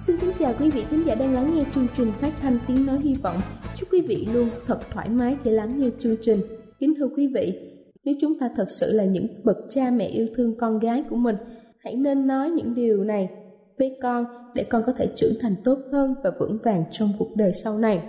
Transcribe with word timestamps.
xin 0.00 0.16
kính 0.20 0.30
chào 0.38 0.54
quý 0.60 0.70
vị 0.70 0.84
thính 0.90 1.06
giả 1.06 1.14
đang 1.14 1.34
lắng 1.34 1.54
nghe 1.54 1.64
chương 1.70 1.86
trình 1.96 2.12
phát 2.20 2.32
thanh 2.40 2.58
tiếng 2.66 2.86
nói 2.86 2.98
hy 3.00 3.14
vọng. 3.14 3.36
Chúc 3.76 3.88
quý 3.92 4.00
vị 4.08 4.28
luôn 4.32 4.48
thật 4.66 4.78
thoải 4.90 5.08
mái 5.08 5.36
để 5.44 5.50
lắng 5.52 5.80
nghe 5.80 5.88
chương 5.98 6.16
trình. 6.20 6.40
Kính 6.78 6.94
thưa 6.98 7.08
quý 7.16 7.32
vị, 7.34 7.72
nếu 8.04 8.14
chúng 8.20 8.38
ta 8.38 8.50
thật 8.56 8.66
sự 8.68 8.92
là 8.92 9.04
những 9.04 9.26
bậc 9.44 9.56
cha 9.70 9.90
mẹ 9.90 10.06
yêu 10.06 10.26
thương 10.34 10.56
con 10.58 10.78
gái 10.78 11.04
của 11.10 11.16
mình, 11.16 11.36
hãy 11.78 11.96
nên 11.96 12.26
nói 12.26 12.50
những 12.50 12.74
điều 12.74 13.04
này 13.04 13.30
với 13.78 13.98
con 14.02 14.24
để 14.54 14.64
con 14.64 14.82
có 14.86 14.92
thể 14.92 15.08
trưởng 15.16 15.34
thành 15.40 15.54
tốt 15.64 15.78
hơn 15.92 16.14
và 16.24 16.30
vững 16.40 16.58
vàng 16.64 16.84
trong 16.90 17.12
cuộc 17.18 17.36
đời 17.36 17.52
sau 17.52 17.78
này. 17.78 18.02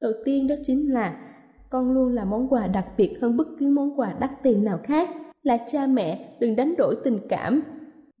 Đầu 0.00 0.12
tiên 0.24 0.48
đó 0.48 0.54
chính 0.62 0.92
là 0.92 1.16
con 1.70 1.92
luôn 1.92 2.14
là 2.14 2.24
món 2.24 2.48
quà 2.48 2.66
đặc 2.66 2.86
biệt 2.96 3.18
hơn 3.20 3.36
bất 3.36 3.46
cứ 3.58 3.68
món 3.68 4.00
quà 4.00 4.14
đắt 4.20 4.30
tiền 4.42 4.64
nào 4.64 4.80
khác. 4.82 5.10
Là 5.42 5.58
cha 5.72 5.86
mẹ, 5.86 6.36
đừng 6.40 6.56
đánh 6.56 6.74
đổi 6.78 6.96
tình 7.04 7.18
cảm 7.28 7.62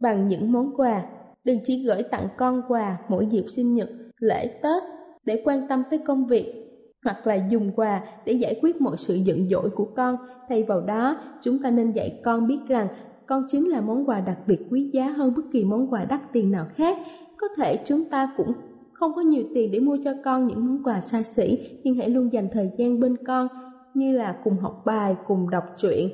bằng 0.00 0.28
những 0.28 0.52
món 0.52 0.76
quà 0.76 1.02
đừng 1.44 1.58
chỉ 1.64 1.84
gửi 1.86 2.02
tặng 2.02 2.28
con 2.36 2.62
quà 2.68 2.98
mỗi 3.08 3.26
dịp 3.26 3.44
sinh 3.56 3.74
nhật, 3.74 3.88
lễ 4.18 4.46
Tết 4.62 4.82
để 5.26 5.42
quan 5.44 5.68
tâm 5.68 5.82
tới 5.90 5.98
công 5.98 6.26
việc 6.26 6.62
hoặc 7.04 7.26
là 7.26 7.48
dùng 7.50 7.70
quà 7.76 8.02
để 8.26 8.32
giải 8.32 8.58
quyết 8.62 8.80
mọi 8.80 8.96
sự 8.98 9.14
giận 9.14 9.48
dỗi 9.48 9.70
của 9.70 9.88
con. 9.96 10.16
Thay 10.48 10.62
vào 10.62 10.80
đó, 10.80 11.16
chúng 11.42 11.62
ta 11.62 11.70
nên 11.70 11.92
dạy 11.92 12.20
con 12.24 12.46
biết 12.46 12.58
rằng 12.68 12.88
con 13.26 13.46
chính 13.48 13.68
là 13.68 13.80
món 13.80 14.08
quà 14.08 14.20
đặc 14.20 14.38
biệt 14.46 14.58
quý 14.70 14.90
giá 14.92 15.08
hơn 15.08 15.34
bất 15.36 15.42
kỳ 15.52 15.64
món 15.64 15.92
quà 15.92 16.04
đắt 16.04 16.20
tiền 16.32 16.50
nào 16.50 16.66
khác. 16.74 16.98
Có 17.36 17.46
thể 17.56 17.76
chúng 17.84 18.04
ta 18.04 18.32
cũng 18.36 18.52
không 18.92 19.12
có 19.16 19.22
nhiều 19.22 19.44
tiền 19.54 19.70
để 19.70 19.80
mua 19.80 19.96
cho 20.04 20.12
con 20.24 20.46
những 20.46 20.66
món 20.66 20.82
quà 20.84 21.00
xa 21.00 21.22
xỉ, 21.22 21.58
nhưng 21.82 21.94
hãy 21.94 22.10
luôn 22.10 22.32
dành 22.32 22.48
thời 22.52 22.70
gian 22.78 23.00
bên 23.00 23.16
con 23.26 23.48
như 23.94 24.12
là 24.12 24.36
cùng 24.44 24.56
học 24.58 24.82
bài, 24.86 25.16
cùng 25.26 25.50
đọc 25.50 25.64
truyện, 25.76 26.08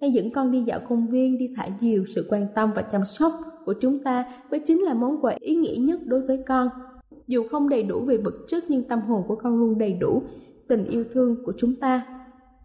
hay 0.00 0.12
dẫn 0.12 0.30
con 0.30 0.50
đi 0.50 0.62
dạo 0.62 0.80
công 0.88 1.06
viên, 1.08 1.38
đi 1.38 1.54
thả 1.56 1.68
diều, 1.80 2.04
sự 2.14 2.26
quan 2.30 2.46
tâm 2.54 2.70
và 2.74 2.82
chăm 2.82 3.04
sóc 3.04 3.32
của 3.64 3.74
chúng 3.80 3.98
ta 3.98 4.24
mới 4.50 4.60
chính 4.60 4.82
là 4.82 4.94
món 4.94 5.20
quà 5.20 5.36
ý 5.40 5.56
nghĩa 5.56 5.76
nhất 5.78 6.00
đối 6.06 6.20
với 6.20 6.38
con. 6.46 6.68
Dù 7.26 7.48
không 7.50 7.68
đầy 7.68 7.82
đủ 7.82 8.00
về 8.00 8.16
vật 8.16 8.34
chất 8.48 8.64
nhưng 8.68 8.82
tâm 8.82 9.00
hồn 9.00 9.22
của 9.28 9.36
con 9.36 9.58
luôn 9.58 9.78
đầy 9.78 9.92
đủ 9.92 10.22
tình 10.68 10.84
yêu 10.84 11.04
thương 11.12 11.36
của 11.44 11.52
chúng 11.58 11.74
ta. 11.80 12.02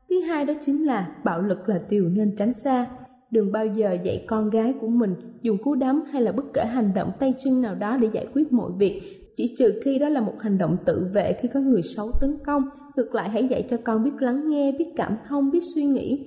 Thứ 0.09 0.19
hai 0.19 0.45
đó 0.45 0.53
chính 0.61 0.85
là 0.85 1.15
bạo 1.23 1.41
lực 1.41 1.69
là 1.69 1.81
điều 1.89 2.09
nên 2.09 2.35
tránh 2.35 2.53
xa. 2.53 2.87
Đừng 3.31 3.51
bao 3.51 3.65
giờ 3.65 3.97
dạy 4.03 4.25
con 4.27 4.49
gái 4.49 4.73
của 4.81 4.87
mình 4.87 5.15
dùng 5.41 5.57
cú 5.57 5.75
đấm 5.75 6.03
hay 6.11 6.21
là 6.21 6.31
bất 6.31 6.45
kể 6.53 6.65
hành 6.65 6.91
động 6.95 7.11
tay 7.19 7.33
chân 7.43 7.61
nào 7.61 7.75
đó 7.75 7.97
để 7.97 8.09
giải 8.13 8.27
quyết 8.33 8.53
mọi 8.53 8.71
việc, 8.79 9.01
chỉ 9.35 9.55
trừ 9.57 9.81
khi 9.83 9.99
đó 9.99 10.09
là 10.09 10.21
một 10.21 10.33
hành 10.39 10.57
động 10.57 10.77
tự 10.85 11.07
vệ 11.13 11.33
khi 11.41 11.47
có 11.53 11.59
người 11.59 11.81
xấu 11.81 12.11
tấn 12.21 12.37
công. 12.45 12.63
Ngược 12.95 13.15
lại 13.15 13.29
hãy 13.29 13.47
dạy 13.47 13.65
cho 13.69 13.77
con 13.83 14.03
biết 14.03 14.11
lắng 14.19 14.49
nghe, 14.49 14.71
biết 14.71 14.93
cảm 14.95 15.17
thông, 15.27 15.51
biết 15.51 15.63
suy 15.75 15.85
nghĩ 15.85 16.25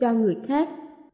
cho 0.00 0.12
người 0.12 0.36
khác 0.46 0.68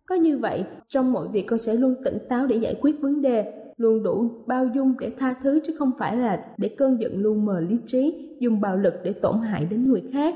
có 0.07 0.15
như 0.15 0.39
vậy, 0.39 0.65
trong 0.89 1.13
mọi 1.13 1.29
việc 1.29 1.43
con 1.43 1.59
sẽ 1.59 1.75
luôn 1.75 1.95
tỉnh 2.05 2.19
táo 2.29 2.47
để 2.47 2.57
giải 2.57 2.75
quyết 2.81 3.01
vấn 3.01 3.23
đề, 3.23 3.53
luôn 3.77 4.03
đủ 4.03 4.29
bao 4.47 4.67
dung 4.75 4.95
để 4.99 5.11
tha 5.19 5.35
thứ 5.43 5.61
chứ 5.65 5.75
không 5.79 5.91
phải 5.99 6.17
là 6.17 6.43
để 6.57 6.69
cơn 6.69 7.01
giận 7.01 7.19
luôn 7.19 7.45
mờ 7.45 7.61
lý 7.61 7.77
trí, 7.87 8.29
dùng 8.41 8.61
bạo 8.61 8.77
lực 8.77 8.95
để 9.05 9.13
tổn 9.13 9.39
hại 9.39 9.65
đến 9.65 9.89
người 9.89 10.03
khác. 10.13 10.35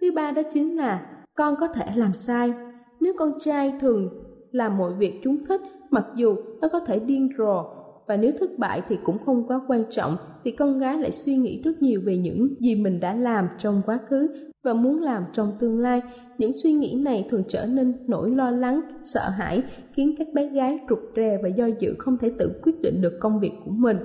Thứ 0.00 0.12
ba 0.12 0.30
đó 0.30 0.42
chính 0.52 0.76
là 0.76 1.06
con 1.34 1.54
có 1.60 1.66
thể 1.66 1.86
làm 1.94 2.14
sai. 2.14 2.52
Nếu 3.00 3.12
con 3.18 3.32
trai 3.40 3.72
thường 3.80 4.08
làm 4.52 4.78
mọi 4.78 4.92
việc 4.98 5.20
chúng 5.24 5.44
thích, 5.44 5.60
mặc 5.90 6.06
dù 6.16 6.36
nó 6.60 6.68
có 6.68 6.80
thể 6.80 6.98
điên 6.98 7.28
rồ 7.38 7.64
và 8.10 8.16
nếu 8.16 8.32
thất 8.40 8.58
bại 8.58 8.82
thì 8.88 8.98
cũng 9.04 9.18
không 9.18 9.46
quá 9.46 9.60
quan 9.68 9.84
trọng, 9.90 10.16
thì 10.44 10.50
con 10.50 10.78
gái 10.78 10.98
lại 10.98 11.12
suy 11.12 11.36
nghĩ 11.36 11.62
rất 11.64 11.82
nhiều 11.82 12.00
về 12.04 12.16
những 12.16 12.54
gì 12.60 12.74
mình 12.74 13.00
đã 13.00 13.14
làm 13.14 13.48
trong 13.58 13.82
quá 13.86 13.98
khứ 14.08 14.28
và 14.62 14.74
muốn 14.74 15.00
làm 15.00 15.24
trong 15.32 15.52
tương 15.58 15.78
lai. 15.78 16.02
Những 16.38 16.52
suy 16.62 16.72
nghĩ 16.72 17.00
này 17.04 17.26
thường 17.30 17.42
trở 17.48 17.66
nên 17.66 17.94
nỗi 18.06 18.30
lo 18.30 18.50
lắng, 18.50 18.80
sợ 19.04 19.28
hãi, 19.38 19.62
khiến 19.92 20.14
các 20.18 20.26
bé 20.34 20.48
gái 20.48 20.78
rụt 20.90 20.98
rè 21.16 21.38
và 21.42 21.48
do 21.48 21.66
dự 21.66 21.94
không 21.98 22.18
thể 22.18 22.32
tự 22.38 22.60
quyết 22.62 22.80
định 22.80 23.00
được 23.00 23.18
công 23.20 23.40
việc 23.40 23.52
của 23.64 23.70
mình. 23.70 23.96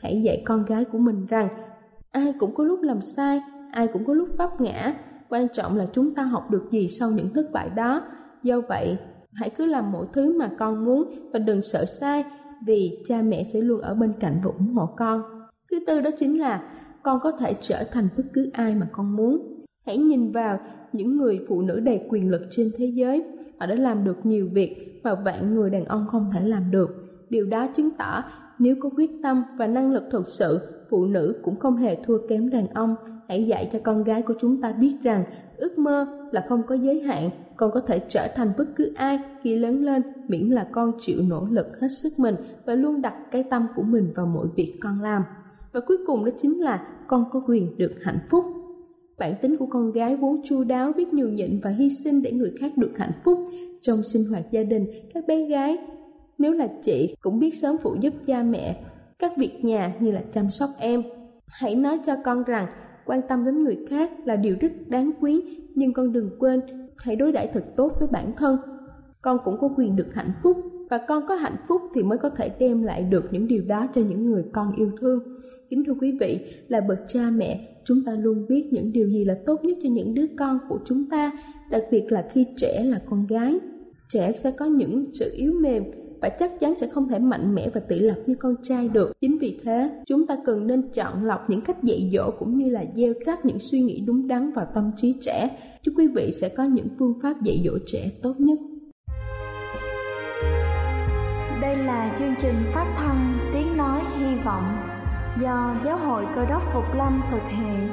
Hãy 0.00 0.22
dạy 0.22 0.42
con 0.44 0.64
gái 0.64 0.84
của 0.84 0.98
mình 0.98 1.26
rằng, 1.26 1.48
ai 2.12 2.32
cũng 2.38 2.54
có 2.54 2.64
lúc 2.64 2.82
làm 2.82 3.00
sai, 3.00 3.40
ai 3.72 3.86
cũng 3.86 4.04
có 4.04 4.14
lúc 4.14 4.28
vấp 4.38 4.60
ngã. 4.60 4.94
Quan 5.28 5.46
trọng 5.48 5.76
là 5.76 5.86
chúng 5.92 6.14
ta 6.14 6.22
học 6.22 6.50
được 6.50 6.68
gì 6.70 6.88
sau 6.88 7.10
những 7.10 7.30
thất 7.34 7.52
bại 7.52 7.70
đó. 7.76 8.02
Do 8.42 8.60
vậy, 8.60 8.96
hãy 9.32 9.50
cứ 9.50 9.64
làm 9.64 9.92
mọi 9.92 10.06
thứ 10.12 10.38
mà 10.38 10.50
con 10.58 10.84
muốn 10.84 11.10
và 11.32 11.38
đừng 11.38 11.62
sợ 11.62 11.84
sai 11.84 12.24
vì 12.66 13.02
cha 13.08 13.22
mẹ 13.22 13.44
sẽ 13.52 13.60
luôn 13.60 13.80
ở 13.80 13.94
bên 13.94 14.12
cạnh 14.20 14.40
và 14.44 14.50
ủng 14.58 14.74
hộ 14.74 14.86
con 14.96 15.22
thứ 15.70 15.78
tư 15.86 16.00
đó 16.00 16.10
chính 16.16 16.40
là 16.40 16.70
con 17.02 17.20
có 17.22 17.30
thể 17.30 17.54
trở 17.60 17.84
thành 17.92 18.08
bất 18.16 18.24
cứ 18.32 18.50
ai 18.52 18.74
mà 18.74 18.88
con 18.92 19.16
muốn 19.16 19.54
Hãy 19.86 19.98
nhìn 19.98 20.32
vào 20.32 20.58
những 20.92 21.16
người 21.16 21.40
phụ 21.48 21.62
nữ 21.62 21.80
đầy 21.80 22.06
quyền 22.08 22.30
lực 22.30 22.42
trên 22.50 22.70
thế 22.76 22.86
giới. 22.86 23.24
Họ 23.60 23.66
đã 23.66 23.74
làm 23.74 24.04
được 24.04 24.26
nhiều 24.26 24.48
việc 24.52 25.00
mà 25.04 25.14
vạn 25.14 25.54
người 25.54 25.70
đàn 25.70 25.84
ông 25.84 26.06
không 26.08 26.30
thể 26.32 26.40
làm 26.44 26.70
được. 26.70 26.88
Điều 27.30 27.46
đó 27.46 27.66
chứng 27.66 27.90
tỏ 27.98 28.22
nếu 28.58 28.76
có 28.80 28.90
quyết 28.96 29.10
tâm 29.22 29.42
và 29.56 29.66
năng 29.66 29.92
lực 29.92 30.02
thực 30.10 30.28
sự, 30.28 30.60
phụ 30.90 31.06
nữ 31.06 31.40
cũng 31.42 31.56
không 31.56 31.76
hề 31.76 31.96
thua 32.04 32.18
kém 32.28 32.50
đàn 32.50 32.66
ông. 32.68 32.96
Hãy 33.28 33.46
dạy 33.46 33.68
cho 33.72 33.78
con 33.82 34.04
gái 34.04 34.22
của 34.22 34.34
chúng 34.40 34.60
ta 34.60 34.72
biết 34.72 34.96
rằng 35.02 35.24
ước 35.56 35.78
mơ 35.78 36.06
là 36.32 36.44
không 36.48 36.62
có 36.62 36.74
giới 36.74 37.00
hạn, 37.00 37.30
con 37.56 37.70
có 37.74 37.80
thể 37.80 38.00
trở 38.08 38.28
thành 38.34 38.52
bất 38.58 38.64
cứ 38.76 38.92
ai 38.96 39.18
khi 39.42 39.56
lớn 39.56 39.84
lên 39.84 40.02
miễn 40.28 40.50
là 40.50 40.68
con 40.72 40.92
chịu 41.00 41.22
nỗ 41.22 41.46
lực 41.50 41.80
hết 41.80 41.88
sức 41.88 42.12
mình 42.18 42.34
và 42.64 42.74
luôn 42.74 43.02
đặt 43.02 43.14
cái 43.30 43.44
tâm 43.50 43.66
của 43.76 43.82
mình 43.82 44.12
vào 44.14 44.26
mọi 44.26 44.46
việc 44.56 44.78
con 44.80 45.02
làm. 45.02 45.22
Và 45.72 45.80
cuối 45.80 45.98
cùng 46.06 46.24
đó 46.24 46.30
chính 46.38 46.60
là 46.60 46.86
con 47.08 47.24
có 47.32 47.42
quyền 47.46 47.78
được 47.78 47.92
hạnh 48.02 48.18
phúc. 48.30 48.44
Bản 49.18 49.34
tính 49.42 49.56
của 49.56 49.66
con 49.66 49.92
gái 49.92 50.16
vốn 50.16 50.40
chu 50.44 50.64
đáo 50.64 50.92
biết 50.96 51.14
nhường 51.14 51.34
nhịn 51.34 51.60
và 51.62 51.70
hy 51.70 51.90
sinh 51.90 52.22
để 52.22 52.32
người 52.32 52.52
khác 52.60 52.76
được 52.76 52.92
hạnh 52.96 53.12
phúc. 53.24 53.38
Trong 53.80 54.02
sinh 54.02 54.24
hoạt 54.30 54.44
gia 54.50 54.62
đình, 54.62 54.86
các 55.14 55.24
bé 55.26 55.46
gái, 55.46 55.78
nếu 56.38 56.52
là 56.52 56.68
chị 56.82 57.16
cũng 57.20 57.38
biết 57.38 57.54
sớm 57.54 57.76
phụ 57.82 57.96
giúp 58.00 58.14
cha 58.26 58.42
mẹ 58.42 58.84
các 59.18 59.32
việc 59.36 59.64
nhà 59.64 59.94
như 60.00 60.10
là 60.10 60.22
chăm 60.32 60.50
sóc 60.50 60.70
em. 60.78 61.02
Hãy 61.46 61.74
nói 61.74 61.98
cho 62.06 62.16
con 62.24 62.44
rằng 62.44 62.66
quan 63.06 63.20
tâm 63.28 63.44
đến 63.44 63.62
người 63.62 63.78
khác 63.88 64.10
là 64.24 64.36
điều 64.36 64.56
rất 64.60 64.72
đáng 64.86 65.10
quý, 65.20 65.42
nhưng 65.74 65.92
con 65.92 66.12
đừng 66.12 66.30
quên 66.38 66.60
hãy 66.98 67.16
đối 67.16 67.32
đãi 67.32 67.46
thật 67.52 67.64
tốt 67.76 67.92
với 67.98 68.08
bản 68.12 68.32
thân. 68.36 68.56
Con 69.22 69.38
cũng 69.44 69.56
có 69.60 69.68
quyền 69.76 69.96
được 69.96 70.14
hạnh 70.14 70.32
phúc, 70.42 70.56
và 70.90 70.98
con 71.08 71.26
có 71.28 71.34
hạnh 71.34 71.56
phúc 71.68 71.82
thì 71.94 72.02
mới 72.02 72.18
có 72.18 72.28
thể 72.28 72.50
đem 72.58 72.82
lại 72.82 73.02
được 73.02 73.24
những 73.30 73.46
điều 73.46 73.62
đó 73.64 73.86
cho 73.92 74.00
những 74.00 74.26
người 74.26 74.44
con 74.52 74.74
yêu 74.76 74.90
thương 75.00 75.18
kính 75.70 75.84
thưa 75.84 75.94
quý 76.00 76.18
vị, 76.20 76.40
là 76.68 76.80
bậc 76.80 76.98
cha 77.06 77.30
mẹ, 77.36 77.80
chúng 77.84 78.04
ta 78.04 78.12
luôn 78.12 78.46
biết 78.48 78.68
những 78.72 78.92
điều 78.92 79.08
gì 79.08 79.24
là 79.24 79.34
tốt 79.46 79.64
nhất 79.64 79.78
cho 79.82 79.88
những 79.88 80.14
đứa 80.14 80.26
con 80.38 80.58
của 80.68 80.78
chúng 80.84 81.08
ta, 81.10 81.32
đặc 81.70 81.82
biệt 81.90 82.04
là 82.12 82.28
khi 82.32 82.46
trẻ 82.56 82.84
là 82.84 83.00
con 83.10 83.26
gái 83.26 83.58
trẻ 84.08 84.32
sẽ 84.32 84.50
có 84.50 84.64
những 84.64 85.04
sự 85.12 85.32
yếu 85.36 85.52
mềm 85.60 85.84
và 86.24 86.30
chắc 86.30 86.60
chắn 86.60 86.74
sẽ 86.76 86.86
không 86.86 87.08
thể 87.08 87.18
mạnh 87.18 87.54
mẽ 87.54 87.68
và 87.74 87.80
tự 87.88 87.98
lập 87.98 88.16
như 88.26 88.34
con 88.34 88.54
trai 88.62 88.88
được. 88.88 89.12
Chính 89.20 89.38
vì 89.38 89.60
thế, 89.64 89.90
chúng 90.06 90.26
ta 90.26 90.36
cần 90.44 90.66
nên 90.66 90.82
chọn 90.92 91.24
lọc 91.24 91.50
những 91.50 91.60
cách 91.60 91.82
dạy 91.82 92.10
dỗ 92.12 92.30
cũng 92.38 92.52
như 92.52 92.70
là 92.70 92.84
gieo 92.94 93.12
rắc 93.26 93.44
những 93.44 93.58
suy 93.58 93.80
nghĩ 93.80 94.00
đúng 94.06 94.28
đắn 94.28 94.52
vào 94.52 94.66
tâm 94.74 94.90
trí 94.96 95.14
trẻ. 95.20 95.50
Chúc 95.82 95.94
quý 95.96 96.06
vị 96.14 96.32
sẽ 96.40 96.48
có 96.48 96.64
những 96.64 96.86
phương 96.98 97.12
pháp 97.22 97.42
dạy 97.42 97.62
dỗ 97.64 97.78
trẻ 97.86 98.10
tốt 98.22 98.34
nhất. 98.38 98.58
Đây 101.60 101.76
là 101.76 102.16
chương 102.18 102.34
trình 102.40 102.54
phát 102.74 102.94
thanh 102.96 103.38
Tiếng 103.54 103.76
Nói 103.76 104.00
Hy 104.18 104.34
Vọng 104.44 104.76
do 105.42 105.76
Giáo 105.84 105.98
hội 105.98 106.24
Cơ 106.34 106.44
đốc 106.50 106.62
Phục 106.74 106.84
Lâm 106.96 107.22
thực 107.30 107.42
hiện. 107.58 107.88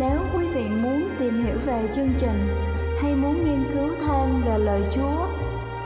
Nếu 0.00 0.18
quý 0.36 0.44
vị 0.54 0.64
muốn 0.82 1.08
tìm 1.18 1.44
hiểu 1.44 1.56
về 1.66 1.88
chương 1.94 2.10
trình 2.20 2.48
hay 3.02 3.16
muốn 3.16 3.44
nghiên 3.44 3.64
cứu 3.74 3.88
thêm 4.00 4.42
về 4.46 4.58
lời 4.58 4.82
Chúa, 4.94 5.27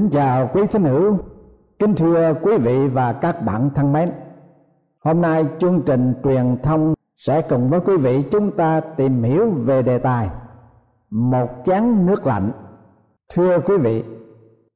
Kính 0.00 0.10
chào 0.10 0.50
quý 0.52 0.66
thính 0.66 0.82
hữu, 0.82 1.18
kính 1.78 1.94
thưa 1.94 2.34
quý 2.42 2.58
vị 2.58 2.88
và 2.88 3.12
các 3.12 3.42
bạn 3.46 3.70
thân 3.74 3.92
mến. 3.92 4.08
Hôm 5.04 5.20
nay 5.20 5.46
chương 5.58 5.80
trình 5.86 6.14
truyền 6.24 6.56
thông 6.62 6.94
sẽ 7.16 7.42
cùng 7.42 7.70
với 7.70 7.80
quý 7.80 7.96
vị 7.96 8.24
chúng 8.30 8.50
ta 8.50 8.80
tìm 8.80 9.22
hiểu 9.22 9.50
về 9.50 9.82
đề 9.82 9.98
tài 9.98 10.30
một 11.10 11.50
chén 11.66 12.06
nước 12.06 12.26
lạnh. 12.26 12.50
Thưa 13.34 13.58
quý 13.60 13.76
vị, 13.76 14.04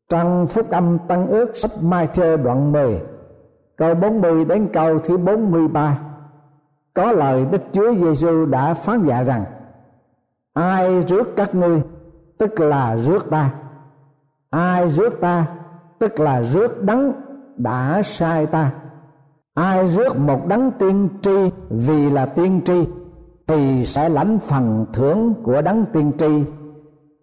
trong 0.08 0.46
phúc 0.46 0.70
âm 0.70 0.98
Tăng 1.08 1.26
ước 1.26 1.56
sách 1.56 1.70
Mai 1.82 2.06
Thơ 2.06 2.36
đoạn 2.36 2.72
10 2.72 3.00
câu 3.76 3.94
40 3.94 4.44
đến 4.44 4.68
câu 4.72 4.98
thứ 4.98 5.16
43 5.16 5.98
có 6.94 7.12
lời 7.12 7.46
Đức 7.52 7.62
Chúa 7.72 7.94
Giêsu 7.94 8.46
đã 8.46 8.74
phán 8.74 9.06
dạ 9.06 9.22
rằng 9.22 9.44
ai 10.52 11.02
rước 11.02 11.36
các 11.36 11.54
ngươi 11.54 11.82
tức 12.38 12.60
là 12.60 12.96
rước 12.96 13.30
ta 13.30 13.50
ai 14.54 14.88
rước 14.88 15.20
ta, 15.20 15.46
tức 15.98 16.20
là 16.20 16.42
rước 16.42 16.82
đấng 16.82 17.12
đã 17.56 18.02
sai 18.04 18.46
ta. 18.46 18.72
Ai 19.54 19.88
rước 19.88 20.18
một 20.18 20.46
đấng 20.46 20.70
tiên 20.70 21.08
tri 21.22 21.50
vì 21.70 22.10
là 22.10 22.26
tiên 22.26 22.60
tri, 22.64 22.88
thì 23.46 23.84
sẽ 23.84 24.08
lãnh 24.08 24.38
phần 24.38 24.86
thưởng 24.92 25.34
của 25.42 25.62
đấng 25.62 25.84
tiên 25.92 26.12
tri. 26.18 26.44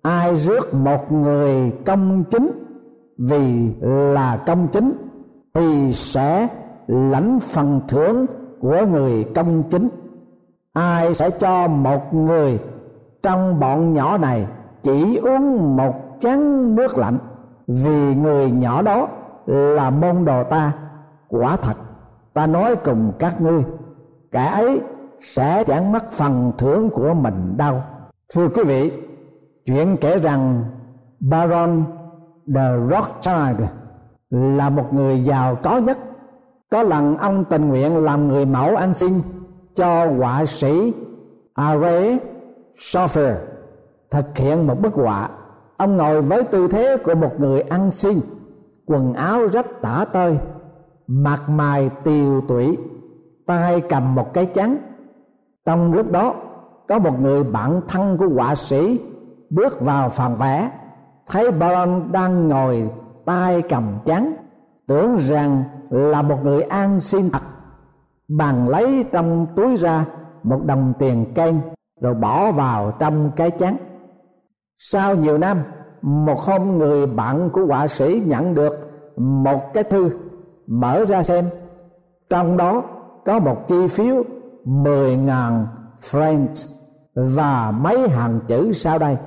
Ai 0.02 0.36
rước 0.36 0.74
một 0.74 1.12
người 1.12 1.72
công 1.86 2.24
chính 2.24 2.52
vì 3.18 3.74
là 3.82 4.44
công 4.46 4.68
chính, 4.68 4.94
thì 5.54 5.94
sẽ 5.94 6.48
lãnh 6.88 7.40
phần 7.40 7.82
thưởng 7.88 8.26
của 8.62 8.86
người 8.92 9.26
công 9.36 9.64
chính. 9.70 9.90
Ai 10.74 11.14
sẽ 11.14 11.30
cho 11.30 11.68
một 11.68 12.14
người 12.14 12.60
trong 13.24 13.60
bọn 13.60 13.94
nhỏ 13.94 14.18
này 14.18 14.48
chỉ 14.84 15.18
uống 15.18 15.78
một 15.78 16.11
chén 16.22 16.40
nước 16.75 16.98
lạnh, 16.98 17.18
vì 17.68 18.16
người 18.16 18.51
nhỏ 18.51 18.82
đó 18.82 19.08
là 19.46 19.90
môn 19.90 20.25
đồ 20.25 20.44
ta. 20.44 20.74
Quả 21.28 21.56
thật, 21.56 21.74
ta 22.34 22.48
nói 22.48 22.75
cùng 22.75 23.12
các 23.20 23.42
ngươi, 23.42 23.63
kẻ 24.32 24.46
ấy 24.46 24.82
sẽ 25.20 25.63
chẳng 25.63 25.92
mất 25.92 26.12
phần 26.12 26.51
thưởng 26.58 26.90
của 26.90 27.13
mình 27.13 27.54
đâu. 27.58 27.82
Thưa 28.34 28.48
quý 28.48 28.63
vị, 28.63 28.92
chuyện 29.66 29.98
kể 30.01 30.20
rằng 30.20 30.63
baron 31.20 31.84
de 32.46 32.72
rothschild 32.92 33.62
là 34.30 34.70
một 34.70 34.94
người 34.94 35.24
giàu 35.24 35.56
có 35.56 35.78
nhất. 35.78 35.98
Có 36.72 36.84
lần 36.84 37.18
ông 37.18 37.44
tình 37.46 37.68
nguyện 37.68 38.04
làm 38.04 38.28
người 38.28 38.46
mẫu 38.46 38.75
ăn 38.75 38.94
xin 38.94 39.13
cho 39.75 40.06
họa 40.06 40.46
sĩ 40.46 40.94
Are 41.54 42.20
Schoffer 42.78 43.36
thực 44.12 44.38
hiện 44.38 44.68
một 44.68 44.82
bức 44.82 44.94
họa 44.94 45.30
ông 45.82 45.98
ngồi 45.98 46.22
với 46.22 46.44
tư 46.44 46.68
thế 46.68 46.98
của 46.98 47.16
một 47.16 47.40
người 47.40 47.62
ăn 47.62 47.92
xin, 47.92 48.20
quần 48.86 49.14
áo 49.14 49.48
rách 49.48 49.82
tả 49.82 50.06
tơi, 50.14 50.38
mặt 51.08 51.50
mày 51.50 51.90
tiều 52.04 52.42
tụy, 52.42 52.78
tay 53.46 53.82
cầm 53.90 54.16
một 54.16 54.34
cái 54.34 54.46
chắn 54.46 54.78
trong 55.66 55.94
lúc 55.94 56.12
đó, 56.12 56.36
có 56.88 57.00
một 57.00 57.22
người 57.22 57.44
bạn 57.44 57.82
thân 57.88 58.18
của 58.18 58.28
họa 58.28 58.56
sĩ 58.56 59.00
bước 59.50 59.82
vào 59.82 60.10
phòng 60.10 60.36
vẽ, 60.36 60.72
thấy 61.28 61.52
Baron 61.52 62.12
đang 62.12 62.48
ngồi 62.48 62.90
tay 63.26 63.62
cầm 63.62 63.84
chắn 64.06 64.34
tưởng 64.88 65.18
rằng 65.20 65.64
là 65.90 66.22
một 66.22 66.38
người 66.44 66.62
ăn 66.62 67.00
xin 67.00 67.30
thật. 67.30 67.44
Bằng 68.28 68.70
lấy 68.70 69.06
trong 69.12 69.48
túi 69.56 69.76
ra 69.76 70.06
một 70.44 70.66
đồng 70.66 70.94
tiền 71.00 71.26
canh 71.36 71.62
rồi 72.02 72.14
bỏ 72.14 72.52
vào 72.52 72.94
trong 73.00 73.32
cái 73.36 73.52
chắn 73.52 73.78
sau 74.84 75.16
nhiều 75.16 75.38
năm, 75.38 75.58
một 76.02 76.42
hôm 76.42 76.78
người 76.78 77.06
bạn 77.06 77.50
của 77.54 77.66
họa 77.66 77.88
sĩ 77.88 78.24
nhận 78.26 78.56
được 78.56 78.92
một 79.18 79.74
cái 79.74 79.84
thư 79.84 80.10
mở 80.68 81.06
ra 81.06 81.24
xem 81.24 81.46
trong 82.30 82.58
đó 82.58 82.84
có 83.26 83.40
một 83.40 83.68
chi 83.68 83.88
phiếu 83.88 84.24
10.000 84.66 85.66
francs 86.02 86.76
và 87.16 87.72
mấy 87.72 88.10
hàng 88.10 88.40
chữ 88.48 88.72
sau 88.74 89.00
đây 89.00 89.18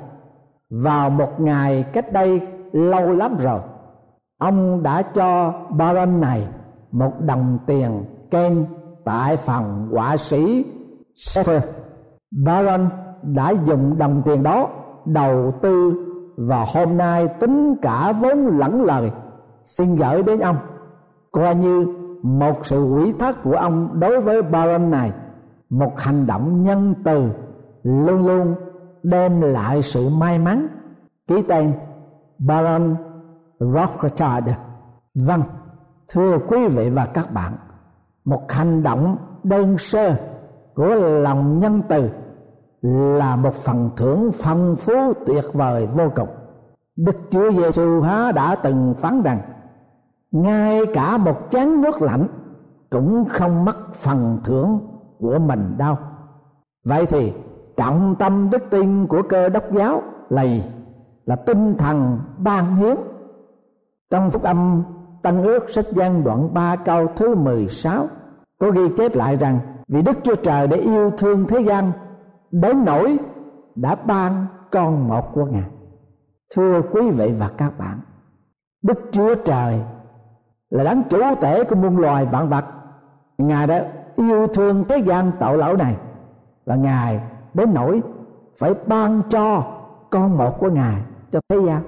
vào 0.70 1.10
một 1.10 1.40
ngày 1.40 1.82
cách 1.92 2.12
đây 2.12 2.40
lâu 2.72 3.10
lắm 3.10 3.36
rồi, 3.38 3.60
ông 4.38 4.82
đã 4.82 5.02
cho 5.02 5.52
baron 5.70 6.20
này 6.20 6.46
một 6.92 7.12
đồng 7.20 7.58
tiền 7.66 8.04
ken 8.30 8.66
tại 9.04 9.36
phòng 9.36 9.88
họa 9.92 10.16
sĩ 10.16 10.64
Sefer. 11.16 11.60
Baron 12.44 12.88
đã 13.22 13.50
dùng 13.50 13.98
đồng 13.98 14.22
tiền 14.24 14.42
đó 14.42 14.68
đầu 15.04 15.52
tư 15.62 15.94
và 16.36 16.64
hôm 16.74 16.96
nay 16.96 17.28
tính 17.28 17.76
cả 17.82 18.12
vốn 18.20 18.46
lẫn 18.46 18.84
lời, 18.84 19.10
xin 19.64 19.96
gửi 19.96 20.22
đến 20.22 20.40
ông. 20.40 20.56
Coi 21.32 21.54
như 21.54 21.86
một 22.22 22.66
sự 22.66 22.84
quỷ 22.84 23.12
thác 23.18 23.42
của 23.44 23.56
ông 23.56 24.00
đối 24.00 24.20
với 24.20 24.42
baron 24.42 24.90
này, 24.90 25.12
một 25.70 26.00
hành 26.00 26.26
động 26.26 26.62
nhân 26.62 26.94
từ, 27.04 27.28
luôn 27.82 28.26
luôn 28.26 28.54
đem 29.02 29.40
lại 29.40 29.82
sự 29.82 30.08
may 30.08 30.38
mắn. 30.38 30.66
Ký 31.26 31.42
tên 31.48 31.72
baron 32.38 32.96
rothschild. 33.58 34.48
Vâng 35.14 35.42
thưa 36.08 36.38
quý 36.48 36.68
vị 36.68 36.90
và 36.90 37.06
các 37.06 37.32
bạn, 37.32 37.52
một 38.24 38.52
hành 38.52 38.82
động 38.82 39.16
đơn 39.42 39.78
sơ 39.78 40.16
của 40.74 40.94
lòng 40.94 41.58
nhân 41.58 41.82
từ 41.88 42.10
là 42.84 43.36
một 43.36 43.54
phần 43.54 43.90
thưởng 43.96 44.30
phong 44.32 44.76
phú 44.76 45.12
tuyệt 45.26 45.44
vời 45.52 45.86
vô 45.86 46.04
cùng. 46.16 46.28
Đức 46.96 47.16
chúa 47.30 47.52
giêsu 47.52 48.00
há 48.00 48.32
đã 48.32 48.54
từng 48.54 48.94
phán 48.96 49.22
rằng, 49.22 49.40
ngay 50.30 50.80
cả 50.94 51.16
một 51.16 51.48
chén 51.50 51.80
nước 51.80 52.02
lạnh 52.02 52.26
cũng 52.90 53.24
không 53.28 53.64
mất 53.64 53.94
phần 53.94 54.40
thưởng 54.44 54.80
của 55.18 55.38
mình 55.38 55.74
đâu. 55.78 55.96
Vậy 56.84 57.06
thì, 57.06 57.32
trọng 57.76 58.14
tâm 58.18 58.50
đức 58.50 58.62
tin 58.70 59.06
của 59.06 59.22
cơ 59.22 59.48
đốc 59.48 59.72
giáo 59.72 60.02
là 60.28 60.42
gì 60.42 60.64
là 61.26 61.36
tinh 61.36 61.74
thần 61.78 62.18
ban 62.38 62.76
hiến. 62.76 62.96
Trong 64.10 64.30
phúc 64.30 64.42
âm 64.42 64.82
Tân 65.22 65.42
ước 65.42 65.70
sách 65.70 65.84
gian 65.90 66.24
đoạn 66.24 66.54
3 66.54 66.76
câu 66.76 67.06
thứ 67.16 67.34
16 67.34 68.06
có 68.58 68.70
ghi 68.70 68.82
chép 68.98 69.14
lại 69.14 69.36
rằng, 69.36 69.58
vì 69.88 70.02
Đức 70.02 70.18
Chúa 70.22 70.34
Trời 70.34 70.66
để 70.66 70.76
yêu 70.76 71.10
thương 71.18 71.46
thế 71.48 71.60
gian 71.60 71.92
đến 72.62 72.84
nỗi 72.84 73.18
đã 73.74 73.94
ban 73.94 74.46
con 74.70 75.08
một 75.08 75.34
của 75.34 75.44
Ngài. 75.44 75.70
Thưa 76.54 76.82
quý 76.92 77.10
vị 77.10 77.32
và 77.38 77.50
các 77.56 77.78
bạn, 77.78 78.00
Đức 78.82 79.00
Chúa 79.12 79.34
Trời 79.34 79.80
là 80.70 80.84
đấng 80.84 81.02
chủ 81.10 81.18
tể 81.40 81.64
của 81.64 81.76
muôn 81.76 81.98
loài 81.98 82.24
vạn 82.24 82.48
vật. 82.48 82.64
Ngài 83.38 83.66
đã 83.66 83.92
yêu 84.16 84.46
thương 84.46 84.84
thế 84.88 84.98
gian 84.98 85.30
tội 85.40 85.58
lỗi 85.58 85.76
này 85.76 85.96
và 86.66 86.76
Ngài 86.76 87.20
đến 87.54 87.74
nỗi 87.74 88.02
phải 88.58 88.74
ban 88.86 89.22
cho 89.28 89.62
con 90.10 90.36
một 90.36 90.58
của 90.58 90.70
Ngài 90.70 91.02
cho 91.32 91.40
thế 91.48 91.56
gian. 91.66 91.82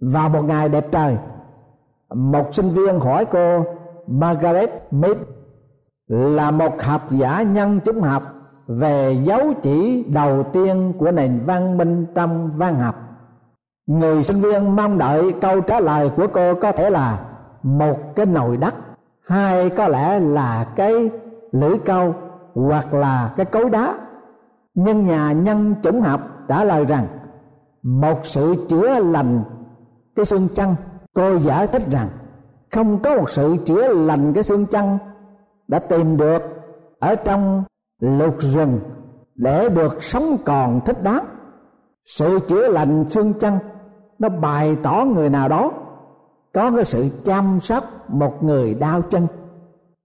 Vào 0.00 0.28
một 0.28 0.42
ngày 0.42 0.68
đẹp 0.68 0.86
trời, 0.92 1.18
một 2.14 2.54
sinh 2.54 2.68
viên 2.68 3.00
hỏi 3.00 3.26
cô 3.26 3.64
Margaret 4.06 4.70
Mead 4.90 5.16
là 6.08 6.50
một 6.50 6.82
học 6.82 7.00
giả 7.10 7.42
nhân 7.42 7.80
chúng 7.84 8.00
học 8.00 8.22
về 8.66 9.18
dấu 9.24 9.52
chỉ 9.62 10.04
đầu 10.08 10.42
tiên 10.42 10.92
của 10.98 11.10
nền 11.10 11.40
văn 11.46 11.78
minh 11.78 12.06
trong 12.14 12.50
văn 12.56 12.74
học. 12.74 12.94
Người 13.86 14.22
sinh 14.22 14.40
viên 14.40 14.76
mong 14.76 14.98
đợi 14.98 15.32
câu 15.40 15.60
trả 15.60 15.80
lời 15.80 16.10
của 16.16 16.26
cô 16.32 16.54
có 16.54 16.72
thể 16.72 16.90
là 16.90 17.24
một 17.62 18.16
cái 18.16 18.26
nồi 18.26 18.56
đất, 18.56 18.74
hai 19.26 19.70
có 19.70 19.88
lẽ 19.88 20.18
là 20.18 20.66
cái 20.76 21.10
lưỡi 21.52 21.78
câu, 21.84 22.14
hoặc 22.54 22.94
là 22.94 23.34
cái 23.36 23.46
cối 23.46 23.70
đá. 23.70 23.94
Nhưng 24.74 25.06
nhà 25.06 25.32
nhân 25.32 25.74
chủng 25.82 26.00
học 26.00 26.20
trả 26.48 26.64
lời 26.64 26.84
rằng, 26.84 27.06
một 27.82 28.26
sự 28.26 28.66
chữa 28.68 28.98
lành 28.98 29.42
cái 30.16 30.24
xương 30.24 30.48
chân. 30.54 30.74
Cô 31.14 31.38
giải 31.38 31.66
thích 31.66 31.82
rằng, 31.90 32.08
không 32.72 32.98
có 33.02 33.16
một 33.16 33.30
sự 33.30 33.56
chữa 33.64 33.88
lành 33.88 34.32
cái 34.32 34.42
xương 34.42 34.66
chân 34.66 34.98
đã 35.68 35.78
tìm 35.78 36.16
được 36.16 36.42
ở 36.98 37.14
trong 37.14 37.64
lục 38.00 38.34
rừng 38.38 38.80
để 39.34 39.68
được 39.68 40.02
sống 40.02 40.36
còn 40.44 40.80
thích 40.84 41.02
đáng. 41.02 41.24
Sự 42.04 42.38
chữa 42.48 42.68
lành 42.68 43.08
xương 43.08 43.32
chân 43.32 43.54
nó 44.18 44.28
bày 44.28 44.76
tỏ 44.82 45.04
người 45.04 45.30
nào 45.30 45.48
đó. 45.48 45.70
Có 46.54 46.70
cái 46.70 46.84
sự 46.84 47.08
chăm 47.24 47.60
sóc 47.60 47.84
một 48.08 48.44
người 48.44 48.74
đau 48.74 49.02
chân. 49.02 49.26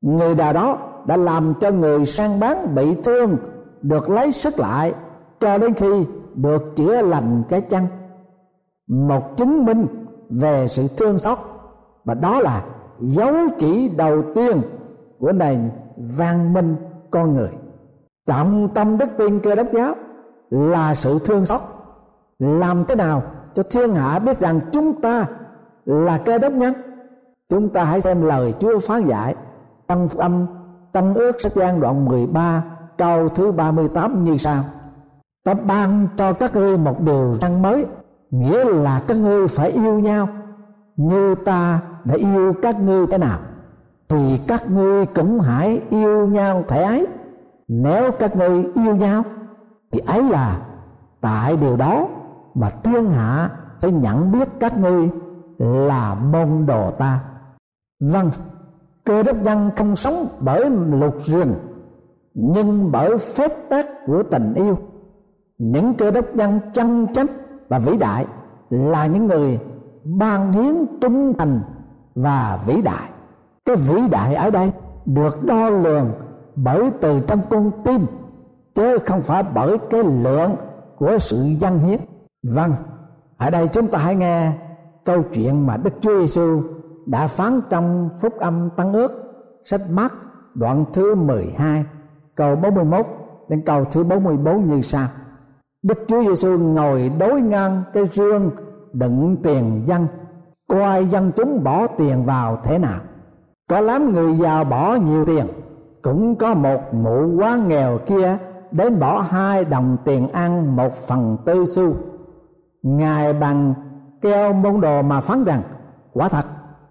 Người 0.02 0.36
nào 0.36 0.54
đó 0.54 0.78
đã 1.06 1.18
làm 1.18 1.54
cho 1.62 1.72
người 1.72 2.06
sang 2.06 2.40
bán 2.40 2.76
bị 2.76 2.96
thương, 3.04 3.38
được 3.82 4.10
lấy 4.10 4.32
sức 4.32 4.60
lại, 4.60 4.94
cho 5.40 5.58
đến 5.58 5.74
khi 5.74 6.06
được 6.36 6.76
chữa 6.76 7.02
lành 7.02 7.44
cái 7.50 7.62
chân 7.62 7.84
một 8.88 9.38
chứng 9.38 9.66
minh 9.66 9.86
về 10.30 10.68
sự 10.68 10.88
thương 10.98 11.20
xót, 11.20 11.38
và 12.06 12.14
đó 12.14 12.40
là 12.40 12.66
dấu 13.00 13.34
chỉ 13.60 13.90
đầu 13.90 14.24
tiên 14.36 14.62
của 15.20 15.32
nền 15.32 15.70
văn 15.98 16.54
minh 16.54 16.76
con 17.12 17.36
người 17.36 17.50
trọng 18.26 18.70
tâm 18.74 18.98
đức 18.98 19.10
tin 19.18 19.40
cơ 19.40 19.56
đốc 19.56 19.68
giáo 19.74 19.96
là 20.50 20.96
sự 20.96 21.20
thương 21.26 21.46
xót. 21.46 21.62
Làm 22.40 22.86
thế 22.86 22.96
nào 22.96 23.24
cho 23.56 23.64
thiên 23.64 23.94
hạ 23.94 24.20
biết 24.20 24.40
rằng 24.40 24.60
chúng 24.72 25.02
ta 25.02 25.26
là 25.86 26.18
cơ 26.18 26.38
đốc 26.38 26.54
nhân 26.54 26.74
chúng 27.50 27.70
ta 27.70 27.84
hãy 27.84 28.02
xem 28.02 28.22
lời 28.22 28.54
Chúa 28.60 28.80
phán 28.80 29.08
dạy. 29.08 29.36
Trong 29.88 30.10
âm, 30.18 30.48
tăng 30.92 31.14
ước 31.14 31.42
sách 31.42 31.52
gian 31.52 31.80
đoạn 31.80 32.06
13 32.06 32.64
câu 32.98 33.30
thứ 33.30 33.52
38 33.52 34.24
như 34.24 34.38
sau. 34.38 34.64
Ta 35.44 35.54
ban 35.54 36.08
cho 36.16 36.34
các 36.34 36.56
ngươi 36.56 36.78
một 36.78 37.02
điều 37.02 37.34
răn 37.42 37.62
mới, 37.62 37.86
nghĩa 38.32 38.64
là 38.66 39.02
các 39.08 39.18
ngươi 39.18 39.48
phải 39.48 39.72
yêu 39.72 40.00
nhau 40.00 40.28
như 40.96 41.36
ta 41.36 41.80
đã 42.04 42.16
yêu 42.16 42.54
các 42.62 42.82
ngươi 42.82 43.08
thế 43.08 43.18
nào. 43.18 43.40
Thì 44.10 44.40
các 44.48 44.72
ngươi 44.72 45.06
cũng 45.06 45.40
hãy 45.40 45.82
yêu 45.90 46.28
nhau 46.28 46.64
thể 46.68 46.84
ấy 46.84 47.08
nếu 47.74 48.12
các 48.12 48.36
ngươi 48.36 48.66
yêu 48.76 48.96
nhau, 48.96 49.24
thì 49.92 50.00
ấy 50.00 50.24
là 50.24 50.62
tại 51.22 51.58
điều 51.58 51.78
đó 51.78 52.08
mà 52.54 52.70
thiên 52.70 53.12
hạ 53.12 53.50
sẽ 53.82 53.92
nhận 53.92 54.32
biết 54.32 54.48
các 54.60 54.78
ngươi 54.78 55.10
là 55.58 56.16
môn 56.16 56.66
đồ 56.66 56.92
ta. 56.92 57.20
Vâng 58.00 58.30
cơ 59.04 59.24
đốc 59.24 59.38
nhân 59.38 59.70
không 59.78 59.96
sống 59.96 60.28
bởi 60.40 60.70
lục 60.70 61.16
rừng 61.20 61.54
nhưng 62.34 62.92
bởi 62.92 63.18
phép 63.18 63.52
tác 63.70 63.86
của 64.06 64.24
tình 64.24 64.54
yêu. 64.54 64.78
Những 65.58 65.94
cơ 65.94 66.12
đốc 66.12 66.36
nhân 66.36 66.60
chân 66.74 67.08
chánh 67.14 67.28
và 67.70 67.80
vĩ 67.80 67.98
đại 67.98 68.26
là 68.70 69.06
những 69.06 69.28
người 69.28 69.60
ban 70.04 70.52
hiến 70.52 70.76
trung 71.02 71.34
thành 71.38 71.62
và 72.16 72.60
vĩ 72.66 72.82
đại. 72.82 73.10
Cái 73.66 73.76
vĩ 73.76 74.08
đại 74.12 74.36
ở 74.36 74.52
đây 74.52 74.72
được 75.06 75.44
đo 75.44 75.70
lường 75.70 76.12
bởi 76.56 76.92
từ 77.02 77.20
trong 77.28 77.40
con 77.50 77.72
tim, 77.84 78.06
chứ 78.76 78.98
không 79.06 79.22
phải 79.22 79.44
bởi 79.54 79.78
cái 79.90 80.04
lượng 80.04 80.56
của 80.98 81.18
sự 81.20 81.44
dân 81.60 81.80
hiến. 81.80 82.00
Vâng 82.44 82.74
ở 83.42 83.50
đây 83.50 83.68
chúng 83.68 83.88
ta 83.88 83.98
hãy 83.98 84.16
nghe 84.16 84.52
câu 85.06 85.24
chuyện 85.34 85.68
mà 85.68 85.78
Đức 85.78 85.94
Chúa 86.02 86.20
Giêsu 86.20 86.62
đã 87.06 87.28
phán 87.28 87.62
trong 87.70 88.10
phúc 88.22 88.40
âm 88.40 88.70
tăng 88.70 88.94
ước, 88.94 89.12
sách 89.64 89.82
mát, 89.90 90.14
đoạn 90.54 90.86
thứ 90.94 91.16
12 91.16 91.86
câu 92.36 92.56
41 92.56 93.06
đến 93.50 93.62
câu 93.66 93.86
thứ 93.86 94.04
44 94.04 94.68
như 94.68 94.82
sau. 94.82 95.08
Đức 95.84 95.98
Chúa 96.08 96.24
Giêsu 96.24 96.58
ngồi 96.58 97.12
đối 97.20 97.42
ngang 97.42 97.84
cái 97.94 98.06
rương 98.06 98.52
đựng 98.94 99.38
tiền 99.44 99.84
dân. 99.86 100.08
Coi 100.70 101.06
dân 101.06 101.32
chúng 101.36 101.64
bỏ 101.64 101.88
tiền 101.88 102.26
vào 102.26 102.62
thế 102.64 102.78
nào? 102.78 103.00
Có 103.70 103.80
lắm 103.80 104.14
người 104.14 104.38
giàu 104.38 104.64
bỏ 104.64 104.96
nhiều 104.96 105.26
tiền 105.26 105.46
cũng 106.02 106.36
có 106.36 106.54
một 106.54 106.94
mụ 106.94 107.36
quá 107.38 107.60
nghèo 107.68 107.98
kia 107.98 108.38
đến 108.72 109.00
bỏ 109.00 109.22
hai 109.22 109.66
đồng 109.66 109.98
tiền 110.06 110.28
ăn 110.28 110.76
một 110.76 110.94
phần 110.94 111.38
tư 111.46 111.66
xu. 111.66 111.94
Ngài 112.84 113.34
bằng 113.34 113.74
keo 114.22 114.54
môn 114.54 114.82
đồ 114.82 115.02
mà 115.02 115.22
phán 115.22 115.44
rằng, 115.44 115.62
quả 116.14 116.30
thật, 116.30 116.46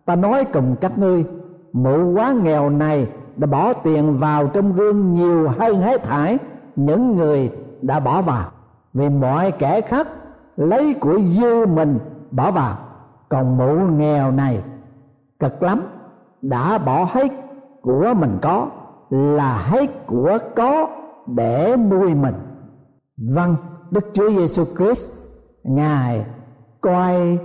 ta 0.05 0.17
nói 0.17 0.45
cùng 0.45 0.77
các 0.81 0.99
ngươi, 0.99 1.25
mụ 1.73 2.15
quá 2.15 2.35
nghèo 2.43 2.71
này 2.71 3.09
đã 3.37 3.47
bỏ 3.47 3.73
tiền 3.73 4.17
vào 4.17 4.47
trong 4.47 4.77
rương 4.77 5.15
nhiều 5.15 5.49
hơn 5.59 5.81
hết 5.81 6.05
thải 6.05 6.39
những 6.77 7.17
người 7.17 7.53
đã 7.83 8.01
bỏ 8.01 8.23
vào. 8.23 8.45
Vì 8.95 9.09
mọi 9.09 9.51
kẻ 9.51 9.81
khác 9.81 10.09
lấy 10.57 10.95
của 11.01 11.19
dư 11.41 11.67
mình 11.67 11.99
bỏ 12.31 12.51
vào, 12.51 12.77
còn 13.29 13.59
mụ 13.59 13.75
nghèo 13.97 14.31
này 14.31 14.63
cực 15.39 15.63
lắm, 15.63 15.83
đã 16.43 16.79
bỏ 16.79 17.07
hết 17.13 17.33
của 17.83 18.15
mình 18.17 18.39
có 18.43 18.67
là 19.11 19.59
hết 19.59 20.07
của 20.07 20.39
có 20.57 20.89
để 21.27 21.77
nuôi 21.77 22.15
mình. 22.15 22.35
Vâng 23.17 23.57
đức 23.91 24.11
chúa 24.13 24.31
giêsu 24.31 24.65
christ, 24.65 25.11
ngài 25.65 26.25
coi 26.81 27.39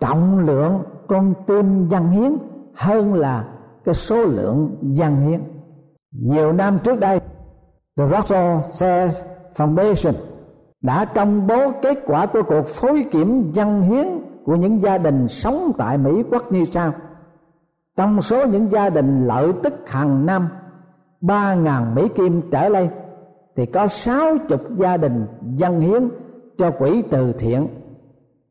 trọng 0.00 0.38
lượng 0.38 0.82
con 1.06 1.34
tim 1.46 1.88
dân 1.88 2.10
hiến 2.10 2.36
hơn 2.74 3.14
là 3.14 3.44
cái 3.84 3.94
số 3.94 4.24
lượng 4.24 4.76
dân 4.82 5.26
hiến. 5.26 5.40
Nhiều 6.12 6.52
năm 6.52 6.78
trước 6.84 7.00
đây, 7.00 7.20
The 7.96 8.04
Russell 8.16 8.60
Share 8.72 9.12
Foundation 9.56 10.12
đã 10.80 11.04
công 11.04 11.46
bố 11.46 11.72
kết 11.82 11.98
quả 12.06 12.26
của 12.26 12.42
cuộc 12.42 12.66
phối 12.66 13.06
kiểm 13.10 13.52
dân 13.52 13.82
hiến 13.82 14.06
của 14.44 14.56
những 14.56 14.82
gia 14.82 14.98
đình 14.98 15.28
sống 15.28 15.72
tại 15.78 15.98
Mỹ, 15.98 16.22
quốc 16.30 16.52
như 16.52 16.64
sau. 16.64 16.92
Trong 17.96 18.22
số 18.22 18.46
những 18.46 18.72
gia 18.72 18.90
đình 18.90 19.26
lợi 19.26 19.52
tức 19.62 19.74
hàng 19.86 20.26
năm 20.26 20.48
ba 21.26 21.54
ngàn 21.54 21.94
Mỹ 21.94 22.08
Kim 22.14 22.42
trở 22.50 22.68
lên, 22.68 22.88
thì 23.56 23.66
có 23.66 23.86
sáu 23.86 24.38
chục 24.48 24.60
gia 24.76 24.96
đình 24.96 25.26
dân 25.56 25.80
hiến 25.80 26.08
cho 26.58 26.70
quỹ 26.70 27.02
từ 27.10 27.32
thiện, 27.32 27.66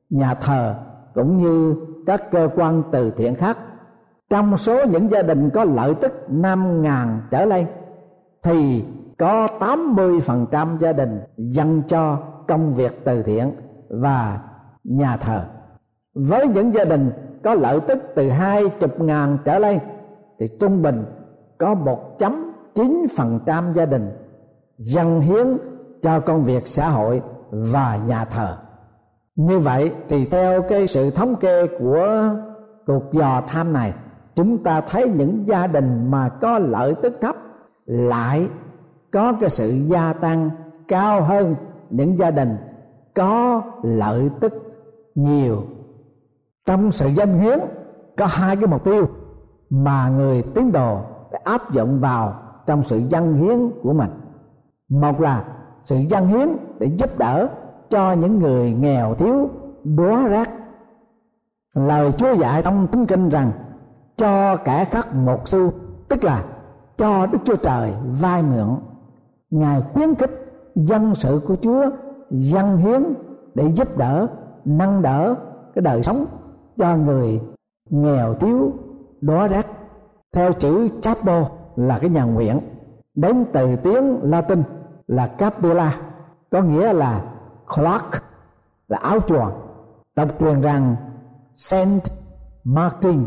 nhà 0.09 0.33
thờ 0.33 0.75
cũng 1.13 1.37
như 1.37 1.75
các 2.05 2.31
cơ 2.31 2.49
quan 2.55 2.83
từ 2.91 3.11
thiện 3.11 3.35
khác. 3.35 3.57
Trong 4.29 4.57
số 4.57 4.85
những 4.85 5.11
gia 5.11 5.21
đình 5.21 5.49
có 5.49 5.63
lợi 5.63 5.95
tức 5.95 6.11
năm 6.29 6.81
ngàn 6.81 7.21
trở 7.31 7.45
lên, 7.45 7.65
thì 8.43 8.85
có 9.17 9.47
80% 9.59 10.77
gia 10.79 10.93
đình 10.93 11.19
dành 11.37 11.81
cho 11.87 12.17
công 12.47 12.73
việc 12.73 13.01
từ 13.05 13.23
thiện 13.23 13.51
và 13.89 14.41
nhà 14.83 15.17
thờ. 15.17 15.45
Với 16.13 16.47
những 16.47 16.73
gia 16.73 16.85
đình 16.85 17.11
có 17.43 17.53
lợi 17.53 17.79
tức 17.87 17.97
từ 18.15 18.29
hai 18.29 18.69
chục 18.79 19.01
ngàn 19.01 19.37
trở 19.45 19.59
lên, 19.59 19.79
thì 20.39 20.45
trung 20.59 20.81
bình 20.81 21.05
có 21.57 21.73
một 21.73 22.19
chấm 22.19 22.52
chín 22.75 23.05
phần 23.17 23.39
trăm 23.45 23.73
gia 23.73 23.85
đình 23.85 24.11
dâng 24.77 25.21
hiến 25.21 25.57
cho 26.01 26.19
công 26.19 26.43
việc 26.43 26.67
xã 26.67 26.89
hội 26.89 27.21
và 27.49 27.99
nhà 28.07 28.25
thờ. 28.25 28.57
Như 29.35 29.59
vậy 29.59 29.91
thì 30.09 30.25
theo 30.25 30.61
cái 30.61 30.87
sự 30.87 31.11
thống 31.11 31.35
kê 31.35 31.67
của 31.79 32.29
cuộc 32.87 33.03
dò 33.11 33.41
tham 33.47 33.73
này, 33.73 33.93
chúng 34.35 34.63
ta 34.63 34.81
thấy 34.81 35.09
những 35.09 35.47
gia 35.47 35.67
đình 35.67 36.11
mà 36.11 36.29
có 36.29 36.59
lợi 36.59 36.95
tức 37.01 37.17
thấp 37.21 37.35
lại 37.85 38.47
có 39.11 39.33
cái 39.41 39.49
sự 39.49 39.69
gia 39.69 40.13
tăng 40.13 40.49
cao 40.87 41.21
hơn 41.21 41.55
những 41.89 42.19
gia 42.19 42.31
đình 42.31 42.57
có 43.15 43.61
lợi 43.83 44.29
tức 44.39 44.53
nhiều. 45.15 45.63
Trong 46.65 46.91
sự 46.91 47.07
dân 47.07 47.39
hiến 47.39 47.59
có 48.17 48.25
hai 48.25 48.55
cái 48.55 48.67
mục 48.67 48.83
tiêu 48.83 49.07
mà 49.69 50.09
người 50.09 50.41
tín 50.41 50.71
đồ 50.71 51.01
áp 51.43 51.71
dụng 51.71 51.99
vào 51.99 52.39
trong 52.65 52.83
sự 52.83 53.01
dân 53.09 53.35
hiến 53.35 53.59
của 53.83 53.93
mình. 53.93 54.09
Một 54.89 55.21
là 55.21 55.45
sự 55.83 55.95
dân 55.95 56.27
hiến 56.27 56.47
để 56.79 56.87
giúp 56.97 57.17
đỡ 57.17 57.47
cho 57.89 58.11
những 58.11 58.39
người 58.39 58.73
nghèo 58.73 59.15
thiếu 59.15 59.49
đóa 59.83 60.27
rác 60.27 60.49
lời 61.73 62.11
chúa 62.11 62.33
dạy 62.33 62.61
trong 62.61 62.87
thánh 62.91 63.05
kinh 63.05 63.29
rằng, 63.29 63.51
cho 64.17 64.55
kẻ 64.55 64.85
khác 64.85 65.15
một 65.15 65.47
xu 65.47 65.71
tức 66.07 66.23
là 66.23 66.43
cho 66.97 67.25
đức 67.25 67.37
chúa 67.45 67.55
trời 67.55 67.93
vai 68.21 68.43
mượn. 68.43 68.77
Ngài 69.51 69.81
khuyến 69.81 70.15
khích 70.15 70.31
dân 70.75 71.15
sự 71.15 71.41
của 71.47 71.55
chúa 71.61 71.89
dân 72.29 72.77
hiến 72.77 73.03
để 73.55 73.71
giúp 73.75 73.97
đỡ, 73.97 74.27
nâng 74.65 75.01
đỡ 75.01 75.35
cái 75.75 75.81
đời 75.81 76.03
sống 76.03 76.25
cho 76.77 76.97
người 76.97 77.41
nghèo 77.89 78.33
thiếu 78.33 78.73
đóa 79.21 79.47
rác 79.47 79.67
theo 80.33 80.53
chữ 80.53 80.87
chapel 81.01 81.43
là 81.75 81.99
cái 81.99 82.09
nhà 82.09 82.23
nguyện. 82.23 82.59
Đến 83.15 83.45
từ 83.53 83.75
tiếng 83.75 84.19
latin 84.23 84.63
là 85.07 85.27
capella 85.27 85.97
có 86.51 86.61
nghĩa 86.61 86.93
là 86.93 87.23
cloak 87.75 88.23
là 88.87 88.97
áo 88.97 89.19
choàng. 89.19 89.51
Tập 90.15 90.27
truyền 90.39 90.61
rằng, 90.61 90.95
Saint 91.55 92.03
Martin, 92.63 93.25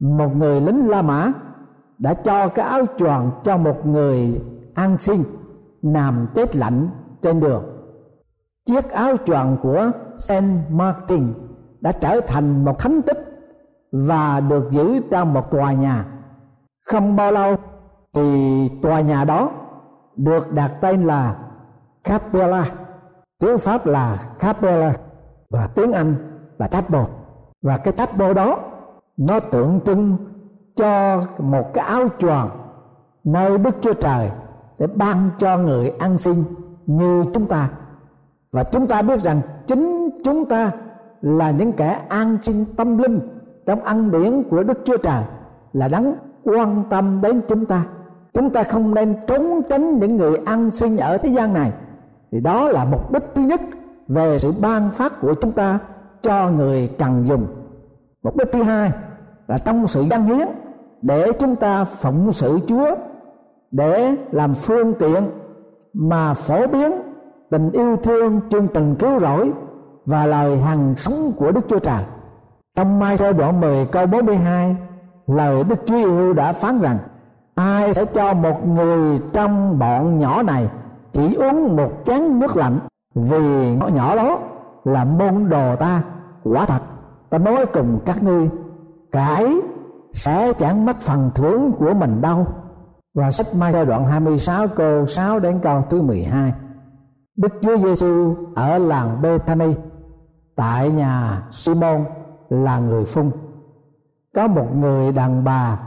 một 0.00 0.36
người 0.36 0.60
lính 0.60 0.88
La 0.88 1.02
Mã, 1.02 1.32
đã 1.98 2.14
cho 2.14 2.48
cái 2.48 2.68
áo 2.68 2.82
choàng 2.98 3.30
cho 3.44 3.56
một 3.56 3.86
người 3.86 4.42
an 4.74 4.98
sinh 4.98 5.22
nằm 5.82 6.26
chết 6.34 6.56
lạnh 6.56 6.88
trên 7.22 7.40
đường. 7.40 7.64
Chiếc 8.66 8.90
áo 8.90 9.16
choàng 9.26 9.56
của 9.62 9.90
Saint 10.18 10.70
Martin 10.70 11.22
đã 11.80 11.92
trở 11.92 12.20
thành 12.20 12.64
một 12.64 12.78
thánh 12.78 13.02
tích 13.02 13.18
và 13.92 14.40
được 14.40 14.70
giữ 14.70 15.00
trong 15.10 15.34
một 15.34 15.50
tòa 15.50 15.72
nhà 15.72 16.04
không 16.94 17.16
bao 17.16 17.32
lâu, 17.32 17.56
thì 18.12 18.68
tòa 18.82 19.00
nhà 19.00 19.24
đó 19.24 19.50
được 20.16 20.52
đặt 20.52 20.72
tên 20.80 21.02
là 21.02 21.36
Capella. 22.04 22.66
Tiếng 23.38 23.58
Pháp 23.58 23.86
là 23.86 24.18
Capella 24.38 24.94
và 25.50 25.66
tiếng 25.66 25.92
Anh 25.92 26.14
là 26.58 26.66
Chapel 26.66 27.00
và 27.62 27.76
cái 27.76 27.92
Chapel 27.92 28.32
đó, 28.32 28.58
nó 29.16 29.40
tượng 29.40 29.80
trưng 29.84 30.16
cho 30.76 31.22
một 31.38 31.74
cái 31.74 31.84
áo 31.84 32.04
choàng 32.18 32.50
nơi 33.24 33.58
Đức 33.58 33.76
Chúa 33.80 33.94
Trời 33.94 34.30
để 34.78 34.86
ban 34.86 35.30
cho 35.38 35.58
người 35.58 35.92
ăn 35.98 36.18
xin 36.18 36.34
như 36.86 37.24
chúng 37.34 37.46
ta. 37.46 37.68
Và 38.52 38.62
chúng 38.62 38.86
ta 38.86 39.02
biết 39.02 39.20
rằng 39.20 39.40
chính 39.66 40.10
chúng 40.24 40.44
ta 40.44 40.70
là 41.20 41.50
những 41.50 41.72
kẻ 41.72 42.04
an 42.08 42.38
sinh 42.42 42.64
tâm 42.76 42.98
linh 42.98 43.20
trong 43.66 43.84
ăn 43.84 44.10
điển 44.10 44.42
của 44.50 44.62
Đức 44.62 44.78
Chúa 44.84 44.96
Trời 44.96 45.22
là 45.72 45.88
đấng 45.88 46.14
quan 46.44 46.84
tâm 46.90 47.20
đến 47.22 47.40
chúng 47.48 47.66
ta. 47.66 47.84
Chúng 48.34 48.50
ta 48.50 48.62
không 48.62 48.94
nên 48.94 49.14
trốn 49.26 49.62
tránh 49.68 49.98
những 49.98 50.16
người 50.16 50.36
ăn 50.44 50.70
xin 50.70 50.96
ở 50.96 51.18
thế 51.18 51.28
gian 51.28 51.54
này. 51.54 51.72
Thì 52.32 52.40
đó 52.40 52.68
là 52.68 52.84
mục 52.84 53.12
đích 53.12 53.22
thứ 53.34 53.42
nhất 53.42 53.60
về 54.08 54.38
sự 54.38 54.52
ban 54.60 54.90
phát 54.90 55.20
của 55.20 55.34
chúng 55.34 55.52
ta 55.52 55.78
cho 56.22 56.50
người 56.50 56.90
cần 56.98 57.24
dùng. 57.28 57.46
Mục 58.22 58.36
đích 58.36 58.48
thứ 58.52 58.62
hai 58.62 58.92
là 59.48 59.58
trong 59.58 59.86
sự 59.86 60.02
dân 60.02 60.22
hiến 60.22 60.46
để 61.02 61.32
chúng 61.32 61.56
ta 61.56 61.84
phụng 61.84 62.32
sự 62.32 62.58
chúa 62.66 62.96
để 63.70 64.16
làm 64.30 64.54
phương 64.54 64.94
tiện 64.98 65.30
mà 65.92 66.34
phổ 66.34 66.66
biến 66.66 66.92
tình 67.50 67.70
yêu 67.70 67.96
thương 68.02 68.40
chương 68.50 68.68
trình 68.74 68.94
cứu 68.98 69.18
rỗi 69.18 69.52
và 70.06 70.26
lời 70.26 70.58
hằng 70.58 70.94
sống 70.96 71.32
của 71.36 71.52
Đức 71.52 71.60
Chúa 71.68 71.78
Trời. 71.78 72.02
Trong 72.76 72.98
Mai 72.98 73.16
Thơ 73.16 73.32
đoạn 73.32 73.60
10 73.60 73.86
câu 73.86 74.06
42, 74.06 74.76
lời 75.26 75.64
Đức 75.64 75.78
Chúa 75.86 75.96
yêu 75.96 76.32
đã 76.32 76.52
phán 76.52 76.80
rằng, 76.80 76.98
ai 77.54 77.94
sẽ 77.94 78.04
cho 78.04 78.34
một 78.34 78.66
người 78.66 79.20
trong 79.32 79.78
bọn 79.78 80.18
nhỏ 80.18 80.42
này 80.42 80.70
chỉ 81.12 81.34
uống 81.34 81.76
một 81.76 81.92
chén 82.04 82.38
nước 82.38 82.56
lạnh 82.56 82.78
vì 83.14 83.76
nó 83.76 83.86
nhỏ 83.88 84.16
đó 84.16 84.38
là 84.84 85.04
môn 85.04 85.48
đồ 85.48 85.76
ta? 85.76 86.02
Quả 86.44 86.66
thật, 86.66 86.80
ta 87.30 87.38
nói 87.38 87.66
cùng 87.66 88.00
các 88.06 88.22
ngươi 88.22 88.50
cải 89.12 89.56
sẽ 90.12 90.52
chẳng 90.52 90.86
mất 90.86 91.00
phần 91.00 91.30
thưởng 91.34 91.72
của 91.78 91.94
mình 91.94 92.20
đâu. 92.20 92.46
Và 93.14 93.30
sách 93.30 93.46
Mai 93.58 93.72
giai 93.72 93.86
đoạn 93.86 94.06
26 94.06 94.68
câu 94.68 95.06
6 95.06 95.38
đến 95.38 95.58
câu 95.62 95.82
thứ 95.90 96.02
12 96.02 96.52
Đức 97.36 97.52
Chúa 97.62 97.76
Giêsu 97.76 98.34
ở 98.54 98.78
làng 98.78 99.22
Bethany 99.22 99.74
tại 100.56 100.90
nhà 100.90 101.42
Simon 101.50 102.04
là 102.48 102.78
người 102.78 103.04
phun 103.04 103.30
có 104.34 104.48
một 104.48 104.76
người 104.76 105.12
đàn 105.12 105.44
bà 105.44 105.78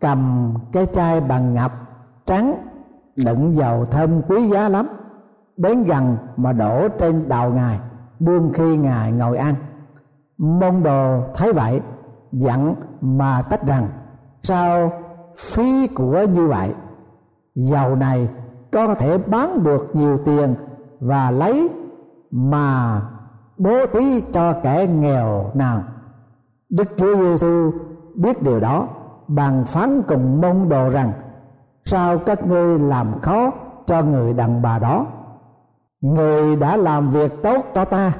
cầm 0.00 0.54
cái 0.72 0.86
chai 0.86 1.20
bằng 1.20 1.54
ngọc 1.54 1.72
trắng 2.26 2.54
đựng 3.16 3.56
dầu 3.56 3.84
thơm 3.84 4.22
quý 4.22 4.50
giá 4.50 4.68
lắm 4.68 4.88
đến 5.56 5.84
gần 5.84 6.16
mà 6.36 6.52
đổ 6.52 6.88
trên 6.88 7.28
đầu 7.28 7.50
ngài 7.52 7.78
đương 8.20 8.50
khi 8.54 8.76
ngài 8.76 9.12
ngồi 9.12 9.36
ăn. 9.36 9.54
Môn 10.38 10.82
đồ 10.82 11.22
thấy 11.34 11.52
vậy 11.52 11.80
giận 12.32 12.74
mà 13.00 13.42
tách 13.42 13.66
rằng 13.66 13.88
sao 14.42 14.92
phí 15.38 15.86
của 15.86 16.26
như 16.34 16.48
vậy? 16.48 16.74
Dầu 17.54 17.96
này 17.96 18.28
có 18.72 18.94
thể 18.94 19.18
bán 19.18 19.64
được 19.64 19.90
nhiều 19.92 20.18
tiền 20.24 20.54
và 21.00 21.30
lấy 21.30 21.70
mà 22.30 23.02
bố 23.58 23.86
thí 23.86 24.20
cho 24.32 24.52
kẻ 24.62 24.86
nghèo 24.86 25.50
nào 25.54 25.82
đức 26.70 26.88
chúa 26.96 27.16
giêsu 27.16 27.72
biết 28.14 28.42
điều 28.42 28.60
đó, 28.60 28.88
bàn 29.28 29.64
phán 29.64 30.02
cùng 30.02 30.40
môn 30.40 30.68
đồ 30.68 30.88
rằng, 30.88 31.12
sao 31.84 32.18
các 32.18 32.46
ngươi 32.46 32.78
làm 32.78 33.20
khó 33.20 33.50
cho 33.86 34.02
người 34.02 34.32
đàn 34.32 34.62
bà 34.62 34.78
đó? 34.78 35.06
Người 36.00 36.56
đã 36.56 36.76
làm 36.76 37.10
việc 37.10 37.42
tốt 37.42 37.64
cho 37.74 37.84
ta, 37.84 38.12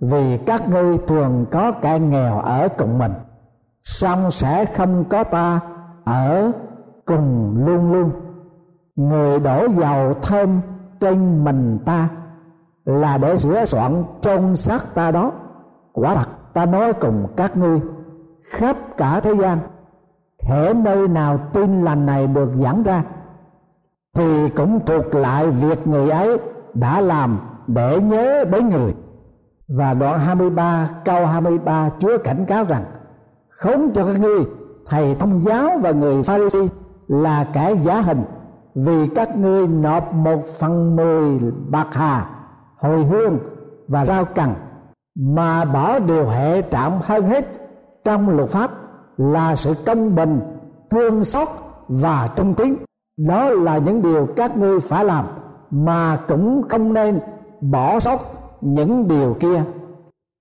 vì 0.00 0.38
các 0.38 0.68
ngươi 0.68 0.98
thường 0.98 1.46
có 1.50 1.72
kẻ 1.72 1.98
nghèo 1.98 2.38
ở 2.40 2.68
cùng 2.68 2.98
mình, 2.98 3.12
song 3.84 4.30
sẽ 4.30 4.64
không 4.64 5.04
có 5.04 5.24
ta 5.24 5.60
ở 6.04 6.52
cùng 7.04 7.56
luôn 7.66 7.92
luôn. 7.92 8.10
Người 8.96 9.40
đổ 9.40 9.66
dầu 9.80 10.14
thơm 10.22 10.60
trên 11.00 11.44
mình 11.44 11.78
ta 11.84 12.08
là 12.84 13.18
để 13.18 13.38
sửa 13.38 13.64
soạn 13.64 14.04
chôn 14.20 14.56
xác 14.56 14.94
ta 14.94 15.10
đó. 15.10 15.32
Quả 15.92 16.14
thật 16.14 16.28
ta 16.54 16.66
nói 16.66 16.92
cùng 16.92 17.26
các 17.36 17.56
ngươi, 17.56 17.80
khắp 18.44 18.76
cả 18.96 19.20
thế 19.20 19.34
gian 19.34 19.58
hễ 20.42 20.74
nơi 20.74 21.08
nào 21.08 21.38
tin 21.52 21.82
lành 21.82 22.06
này 22.06 22.26
được 22.26 22.50
giảng 22.54 22.82
ra, 22.82 23.02
thì 24.14 24.50
cũng 24.50 24.80
thuộc 24.86 25.14
lại 25.14 25.50
việc 25.50 25.86
người 25.86 26.10
ấy 26.10 26.38
đã 26.74 27.00
làm 27.00 27.38
để 27.66 28.00
nhớ 28.00 28.44
đến 28.44 28.68
người. 28.68 28.94
Và 29.68 29.94
đoạn 29.94 30.20
23 30.20 30.90
câu 31.04 31.26
23 31.26 31.90
Chúa 31.98 32.18
cảnh 32.18 32.46
cáo 32.46 32.64
rằng 32.64 32.84
khốn 33.48 33.90
cho 33.94 34.06
các 34.06 34.20
ngươi, 34.20 34.44
thầy 34.86 35.14
thông 35.14 35.44
giáo 35.44 35.70
và 35.82 35.90
người 35.90 36.22
Pharisee 36.22 36.68
là 37.08 37.46
kẻ 37.52 37.74
giả 37.82 38.00
hình, 38.00 38.22
vì 38.74 39.08
các 39.08 39.36
ngươi 39.36 39.68
nộp 39.68 40.14
một 40.14 40.44
phần 40.58 40.96
mười 40.96 41.52
bạc 41.68 41.86
hà, 41.92 42.26
hồi 42.76 43.04
hương 43.04 43.38
và 43.88 44.06
rau 44.06 44.24
cần 44.24 44.50
mà 45.14 45.64
bỏ 45.64 45.98
điều 45.98 46.28
hệ 46.28 46.62
trọng 46.62 47.00
hơn 47.02 47.26
hết 47.26 47.44
trong 48.04 48.28
luật 48.28 48.48
pháp 48.48 48.70
là 49.16 49.56
sự 49.56 49.74
công 49.86 50.14
bình, 50.14 50.40
thương 50.90 51.24
xót 51.24 51.48
và 51.88 52.28
trung 52.36 52.54
tín. 52.54 52.74
Đó 53.16 53.50
là 53.50 53.78
những 53.78 54.02
điều 54.02 54.28
các 54.36 54.56
ngươi 54.56 54.80
phải 54.80 55.04
làm, 55.04 55.24
mà 55.70 56.18
cũng 56.28 56.62
không 56.68 56.92
nên 56.92 57.18
bỏ 57.60 58.00
sót 58.00 58.20
những 58.60 59.08
điều 59.08 59.36
kia. 59.40 59.62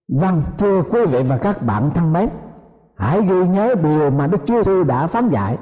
Vâng 0.08 0.44
thưa 0.58 0.84
quý 0.92 1.06
vị 1.06 1.24
và 1.30 1.38
các 1.38 1.64
bạn 1.66 1.90
thân 1.94 2.14
mến, 2.14 2.30
hãy 2.96 3.22
ghi 3.22 3.48
nhớ 3.48 3.76
điều 3.84 4.10
mà 4.10 4.28
đức 4.28 4.38
chúa 4.46 4.64
sư 4.64 4.84
đã 4.84 5.08
phán 5.08 5.30
dạy. 5.30 5.58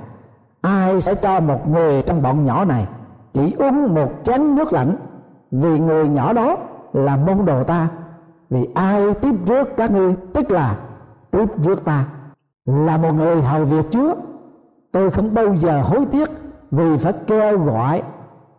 Ai 0.62 1.02
sẽ 1.02 1.16
cho 1.16 1.40
một 1.40 1.70
người 1.70 2.02
trong 2.02 2.22
bọn 2.22 2.46
nhỏ 2.46 2.66
này 2.66 2.88
chỉ 3.34 3.56
uống 3.60 3.96
một 3.96 4.12
chén 4.24 4.56
nước 4.56 4.74
lạnh 4.74 4.96
vì 5.52 5.80
người 5.80 6.08
nhỏ 6.08 6.34
đó 6.34 6.58
là 6.94 7.18
môn 7.18 7.46
đồ 7.46 7.64
ta? 7.64 7.88
Vì 8.52 8.68
ai 8.74 9.14
tiếp 9.14 9.36
rước 9.46 9.70
các 9.78 9.92
ngươi? 9.92 10.16
Tức 10.34 10.52
là 10.52 10.80
tiếp 11.32 11.46
rước 11.64 11.86
ta. 11.86 12.06
Là 12.66 12.98
một 12.98 13.12
người 13.12 13.42
hầu 13.42 13.66
việc 13.66 13.86
chúa 13.92 14.16
tôi 14.92 15.12
không 15.12 15.34
bao 15.34 15.56
giờ 15.56 15.82
hối 15.82 16.06
tiếc 16.12 16.30
vì 16.72 16.98
phải 16.98 17.14
kêu 17.28 17.60
gọi 17.60 18.02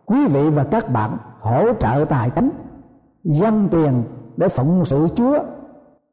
quý 0.05 0.27
vị 0.27 0.49
và 0.49 0.63
các 0.63 0.89
bạn 0.89 1.17
hỗ 1.39 1.73
trợ 1.73 2.05
tài 2.09 2.29
chính 2.29 2.49
dân 3.23 3.67
tiền 3.71 4.03
để 4.37 4.49
phụng 4.49 4.85
sự 4.85 5.07
chúa. 5.15 5.39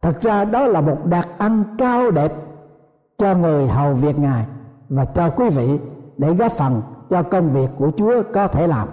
Thật 0.03 0.23
ra 0.23 0.45
đó 0.45 0.67
là 0.67 0.81
một 0.81 1.07
đặc 1.07 1.29
ăn 1.39 1.65
cao 1.79 2.11
đẹp 2.11 2.33
cho 3.19 3.35
người 3.35 3.69
hầu 3.69 3.95
việc 3.95 4.19
ngài 4.19 4.47
và 4.89 5.05
cho 5.05 5.31
quý 5.31 5.49
vị 5.49 5.79
để 6.17 6.35
góp 6.35 6.53
phần 6.53 6.83
cho 7.11 7.23
công 7.23 7.51
việc 7.51 7.69
của 7.79 7.91
chúa 7.97 8.23
có 8.35 8.47
thể 8.47 8.67
làm. 8.67 8.89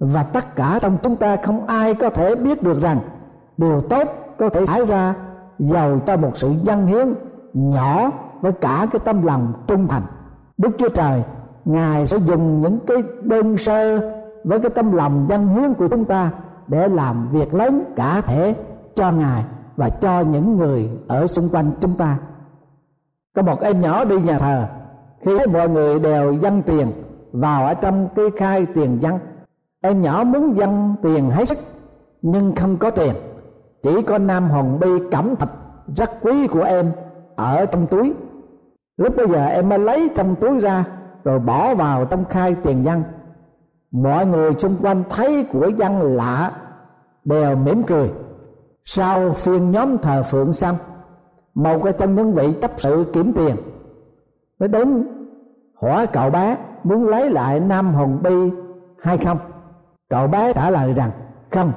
Và 0.00 0.22
tất 0.22 0.56
cả 0.56 0.78
trong 0.82 0.98
chúng 1.02 1.16
ta 1.16 1.36
không 1.36 1.66
ai 1.66 1.94
có 1.94 2.10
thể 2.10 2.34
biết 2.34 2.62
được 2.62 2.80
rằng 2.80 2.98
điều 3.58 3.80
tốt 3.80 4.08
có 4.38 4.48
thể 4.48 4.66
xảy 4.66 4.86
ra 4.86 5.14
giàu 5.58 6.00
cho 6.06 6.16
một 6.16 6.30
sự 6.34 6.52
dân 6.62 6.86
hiến 6.86 7.14
nhỏ 7.52 8.10
với 8.40 8.52
cả 8.52 8.86
cái 8.92 9.00
tâm 9.04 9.22
lòng 9.22 9.52
trung 9.66 9.88
thành. 9.88 10.02
Đức 10.58 10.70
chúa 10.78 10.88
trời, 10.88 11.22
ngài 11.64 12.06
sẽ 12.06 12.18
dùng 12.18 12.62
những 12.62 12.78
cái 12.86 12.96
đơn 13.22 13.56
sơ 13.56 14.10
với 14.44 14.60
cái 14.60 14.70
tâm 14.70 14.92
lòng 14.92 15.26
dân 15.28 15.46
hiến 15.48 15.74
của 15.74 15.88
chúng 15.88 16.04
ta 16.04 16.30
để 16.66 16.88
làm 16.88 17.28
việc 17.32 17.54
lớn 17.54 17.84
cả 17.96 18.20
thể 18.20 18.54
cho 18.94 19.12
ngài 19.12 19.44
và 19.76 19.88
cho 19.88 20.20
những 20.20 20.56
người 20.56 20.90
ở 21.08 21.26
xung 21.26 21.48
quanh 21.48 21.70
chúng 21.80 21.94
ta. 21.96 22.18
Có 23.34 23.42
một 23.42 23.60
em 23.60 23.80
nhỏ 23.80 24.04
đi 24.04 24.20
nhà 24.20 24.38
thờ, 24.38 24.66
khi 25.20 25.38
mọi 25.52 25.68
người 25.68 25.98
đều 25.98 26.32
dâng 26.32 26.62
tiền 26.62 26.86
vào 27.32 27.66
ở 27.66 27.74
trong 27.74 28.08
cái 28.16 28.26
khai 28.36 28.66
tiền 28.74 29.02
dân 29.02 29.18
em 29.80 30.02
nhỏ 30.02 30.24
muốn 30.24 30.56
dâng 30.56 30.94
tiền 31.02 31.30
hết 31.30 31.48
sức, 31.48 31.58
nhưng 32.22 32.54
không 32.56 32.76
có 32.76 32.90
tiền 32.90 33.14
chỉ 33.82 34.02
có 34.02 34.18
nam 34.18 34.50
hồng 34.50 34.80
bi 34.80 34.88
cẩm 35.10 35.36
thạch 35.36 35.52
rất 35.96 36.10
quý 36.20 36.46
của 36.46 36.62
em 36.62 36.92
ở 37.36 37.66
trong 37.66 37.86
túi. 37.86 38.14
Lúc 38.96 39.16
bây 39.16 39.28
giờ 39.28 39.46
em 39.46 39.68
mới 39.68 39.78
lấy 39.78 40.10
trong 40.14 40.34
túi 40.36 40.58
ra, 40.58 40.84
rồi 41.24 41.38
bỏ 41.38 41.74
vào 41.74 42.04
trong 42.04 42.24
khai 42.24 42.56
tiền 42.62 42.82
văn. 42.84 43.02
mọi 43.90 44.26
người 44.26 44.54
xung 44.58 44.76
quanh 44.82 45.04
thấy 45.10 45.46
của 45.52 45.68
dân 45.68 46.02
lạ, 46.02 46.52
đều 47.24 47.56
mỉm 47.56 47.82
cười. 47.82 48.10
Sau 48.84 49.30
phiên 49.30 49.70
nhóm 49.70 49.98
thờ 49.98 50.22
phượng 50.22 50.52
xong 50.52 50.76
một 51.54 51.80
cái 51.84 51.92
trong 51.92 52.14
những 52.14 52.32
vị 52.32 52.52
chấp 52.62 52.70
sự 52.76 53.06
kiểm 53.12 53.32
tiền. 53.32 53.56
Mới 54.58 54.68
đến, 54.68 55.06
hỏi 55.82 56.06
cậu 56.06 56.30
bé 56.30 56.56
muốn 56.84 57.08
lấy 57.08 57.30
lại 57.30 57.60
nam 57.60 57.94
hồng 57.94 58.22
bi 58.22 58.50
hay 59.02 59.18
không? 59.18 59.38
Cậu 60.10 60.26
bé 60.26 60.52
trả 60.52 60.70
lời 60.70 60.92
rằng, 60.92 61.10
không 61.50 61.72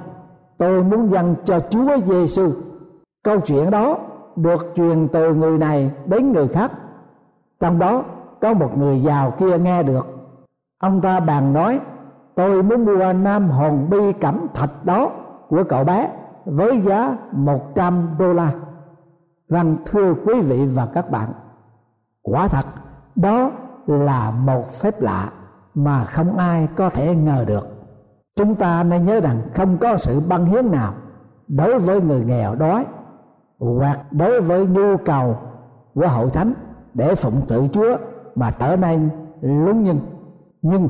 tôi 0.61 0.83
muốn 0.83 1.11
dâng 1.11 1.35
cho 1.45 1.59
chúa 1.59 1.97
giêsu 2.05 2.51
câu 3.23 3.39
chuyện 3.39 3.71
đó 3.71 3.97
được 4.35 4.73
truyền 4.75 5.07
từ 5.07 5.33
người 5.33 5.57
này 5.57 5.91
đến 6.05 6.31
người 6.31 6.47
khác. 6.47 6.71
Trong 7.59 7.79
đó 7.79 8.03
có 8.41 8.53
một 8.53 8.77
người 8.77 9.01
giàu 9.01 9.31
kia 9.31 9.57
nghe 9.57 9.83
được. 9.83 10.07
Ông 10.79 11.01
ta 11.01 11.19
bàn 11.19 11.53
nói, 11.53 11.79
tôi 12.35 12.63
muốn 12.63 12.85
mua 12.85 13.13
nam 13.13 13.49
hồn 13.49 13.89
bi 13.89 14.13
cẩm 14.21 14.47
thạch 14.53 14.85
đó 14.85 15.11
của 15.49 15.63
cậu 15.69 15.83
bé 15.83 16.09
với 16.45 16.81
giá 16.81 17.17
100 17.31 18.09
đô 18.19 18.33
la. 18.33 18.51
Vâng 19.49 19.77
thưa 19.85 20.13
quý 20.25 20.41
vị 20.41 20.65
và 20.65 20.85
các 20.85 21.11
bạn, 21.11 21.33
quả 22.21 22.47
thật 22.47 22.65
đó 23.15 23.51
là 23.87 24.31
một 24.31 24.71
phép 24.71 25.01
lạ 25.01 25.29
mà 25.73 26.05
không 26.05 26.37
ai 26.37 26.67
có 26.75 26.89
thể 26.89 27.15
ngờ 27.15 27.45
được 27.47 27.80
chúng 28.35 28.55
ta 28.55 28.83
nên 28.83 29.05
nhớ 29.05 29.19
rằng 29.19 29.41
không 29.55 29.77
có 29.77 29.97
sự 29.97 30.21
băng 30.29 30.45
hiến 30.45 30.71
nào 30.71 30.93
đối 31.47 31.79
với 31.79 32.01
người 32.01 32.25
nghèo 32.25 32.55
đói 32.55 32.85
hoặc 33.59 33.99
đối 34.11 34.41
với 34.41 34.65
nhu 34.65 34.97
cầu 35.05 35.37
của 35.95 36.07
hậu 36.07 36.29
thánh 36.29 36.53
để 36.93 37.15
phụng 37.15 37.41
tự 37.47 37.67
Chúa 37.73 37.97
mà 38.35 38.51
trở 38.51 38.75
nên 38.75 39.09
lúng 39.41 39.83
nhưng 39.83 39.99
nhưng 40.61 40.89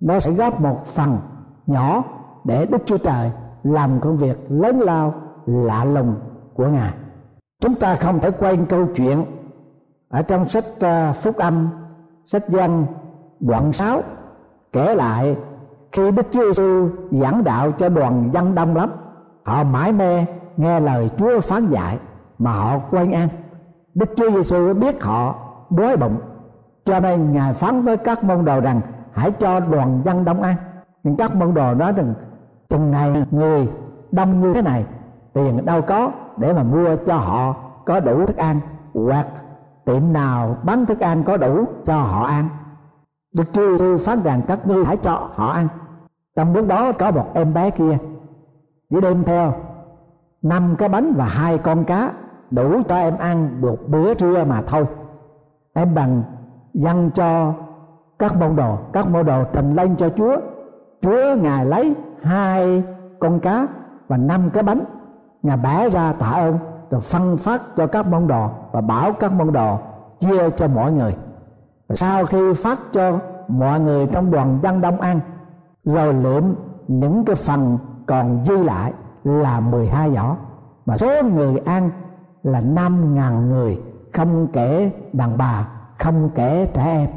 nó 0.00 0.20
sẽ 0.20 0.30
góp 0.30 0.60
một 0.60 0.86
phần 0.86 1.18
nhỏ 1.66 2.04
để 2.44 2.66
Đức 2.66 2.82
Chúa 2.84 2.98
Trời 2.98 3.30
làm 3.62 4.00
công 4.00 4.16
việc 4.16 4.38
lớn 4.48 4.80
lao 4.80 5.14
lạ 5.46 5.84
lùng 5.84 6.14
của 6.54 6.66
Ngài. 6.66 6.94
Chúng 7.60 7.74
ta 7.74 7.94
không 7.94 8.20
thể 8.20 8.30
quay 8.30 8.58
câu 8.68 8.86
chuyện 8.96 9.24
ở 10.08 10.22
trong 10.22 10.44
sách 10.44 10.64
ờ, 10.80 11.12
phúc 11.12 11.36
âm, 11.36 11.68
sách 12.24 12.44
văn 12.48 12.86
đoạn 13.40 13.72
6 13.72 14.02
kể 14.72 14.94
lại 14.94 15.36
khi 15.96 16.10
Đức 16.10 16.26
Chúa 16.30 16.44
Giêsu 16.44 16.88
giảng 17.10 17.44
đạo 17.44 17.72
cho 17.72 17.88
đoàn 17.88 18.30
dân 18.32 18.54
đông 18.54 18.76
lắm, 18.76 18.90
họ 19.44 19.64
mãi 19.64 19.92
mê 19.92 20.24
nghe 20.56 20.80
lời 20.80 21.10
Chúa 21.16 21.40
phán 21.40 21.66
dạy 21.66 21.98
mà 22.38 22.52
họ 22.52 22.78
quên 22.90 23.12
ăn. 23.12 23.28
Đức 23.94 24.08
Chúa 24.16 24.30
Giêsu 24.30 24.74
biết 24.74 25.04
họ 25.04 25.34
đói 25.70 25.96
bụng, 25.96 26.16
cho 26.84 27.00
nên 27.00 27.32
ngài 27.32 27.52
phán 27.52 27.82
với 27.82 27.96
các 27.96 28.24
môn 28.24 28.44
đồ 28.44 28.60
rằng, 28.60 28.80
hãy 29.12 29.30
cho 29.30 29.60
đoàn 29.60 30.02
dân 30.04 30.24
đông 30.24 30.42
ăn. 30.42 30.56
Nhưng 31.02 31.16
các 31.16 31.34
môn 31.34 31.54
đồ 31.54 31.74
nói 31.74 31.92
rằng, 31.92 32.14
chừng 32.68 32.90
này 32.90 33.24
người 33.30 33.68
đông 34.12 34.40
như 34.40 34.52
thế 34.52 34.62
này, 34.62 34.84
tiền 35.32 35.66
đâu 35.66 35.82
có 35.82 36.10
để 36.36 36.52
mà 36.52 36.62
mua 36.62 36.96
cho 36.96 37.16
họ 37.16 37.54
có 37.86 38.00
đủ 38.00 38.26
thức 38.26 38.36
ăn, 38.36 38.60
hoặc 38.94 39.26
tiệm 39.84 40.12
nào 40.12 40.56
bán 40.62 40.86
thức 40.86 41.00
ăn 41.00 41.22
có 41.24 41.36
đủ 41.36 41.64
cho 41.86 42.00
họ 42.00 42.26
ăn. 42.26 42.48
Đức 43.36 43.44
Chúa 43.52 43.76
Giêsu 43.76 43.96
phán 43.96 44.22
rằng, 44.22 44.42
các 44.48 44.66
ngươi 44.66 44.84
hãy 44.84 44.96
cho 44.96 45.28
họ 45.34 45.52
ăn 45.52 45.68
trong 46.36 46.54
lúc 46.54 46.66
đó 46.66 46.92
có 46.92 47.10
một 47.10 47.26
em 47.34 47.54
bé 47.54 47.70
kia. 47.70 47.98
Chỉ 48.90 49.00
đem 49.00 49.24
theo 49.24 49.52
năm 50.42 50.74
cái 50.78 50.88
bánh 50.88 51.12
và 51.16 51.24
hai 51.24 51.58
con 51.58 51.84
cá 51.84 52.12
đủ 52.50 52.82
cho 52.88 52.96
em 52.96 53.18
ăn 53.18 53.60
một 53.60 53.78
bữa 53.86 54.14
trưa 54.14 54.44
mà 54.44 54.62
thôi. 54.66 54.86
Em 55.74 55.94
bằng 55.94 56.22
dâng 56.74 57.10
cho 57.10 57.52
các 58.18 58.36
môn 58.36 58.56
đồ, 58.56 58.78
các 58.92 59.08
môn 59.08 59.26
đồ 59.26 59.44
trình 59.52 59.74
lên 59.74 59.96
cho 59.96 60.08
chúa. 60.08 60.36
Chúa 61.02 61.36
ngài 61.36 61.64
lấy 61.64 61.94
hai 62.22 62.82
con 63.18 63.40
cá 63.40 63.66
và 64.08 64.16
năm 64.16 64.50
cái 64.50 64.62
bánh. 64.62 64.84
Ngài 65.42 65.56
bẻ 65.56 65.88
ra 65.88 66.12
tạ 66.12 66.26
ơn 66.26 66.58
rồi 66.90 67.00
phân 67.00 67.36
phát 67.36 67.62
cho 67.76 67.86
các 67.86 68.06
môn 68.06 68.28
đồ 68.28 68.48
và 68.72 68.80
bảo 68.80 69.12
các 69.12 69.32
môn 69.32 69.52
đồ 69.52 69.78
chia 70.18 70.50
cho 70.50 70.68
mọi 70.68 70.92
người. 70.92 71.16
Và 71.88 71.94
sau 71.96 72.26
khi 72.26 72.54
phát 72.54 72.78
cho 72.92 73.18
mọi 73.48 73.80
người 73.80 74.06
trong 74.06 74.30
đoàn 74.30 74.58
dân 74.62 74.80
đông 74.80 75.00
ăn 75.00 75.20
rồi 75.86 76.14
lượm 76.14 76.54
những 76.88 77.24
cái 77.24 77.36
phần 77.36 77.78
còn 78.06 78.44
dư 78.44 78.56
lại 78.56 78.92
là 79.24 79.60
12 79.60 80.14
giỏ. 80.14 80.36
Mà 80.86 80.96
số 80.96 81.22
người 81.22 81.58
ăn 81.58 81.90
là 82.42 82.60
năm 82.60 83.14
ngàn 83.14 83.48
người, 83.48 83.80
không 84.12 84.46
kể 84.52 84.90
đàn 85.12 85.38
bà, 85.38 85.68
không 85.98 86.30
kể 86.34 86.66
trẻ 86.74 86.84
em. 86.84 87.08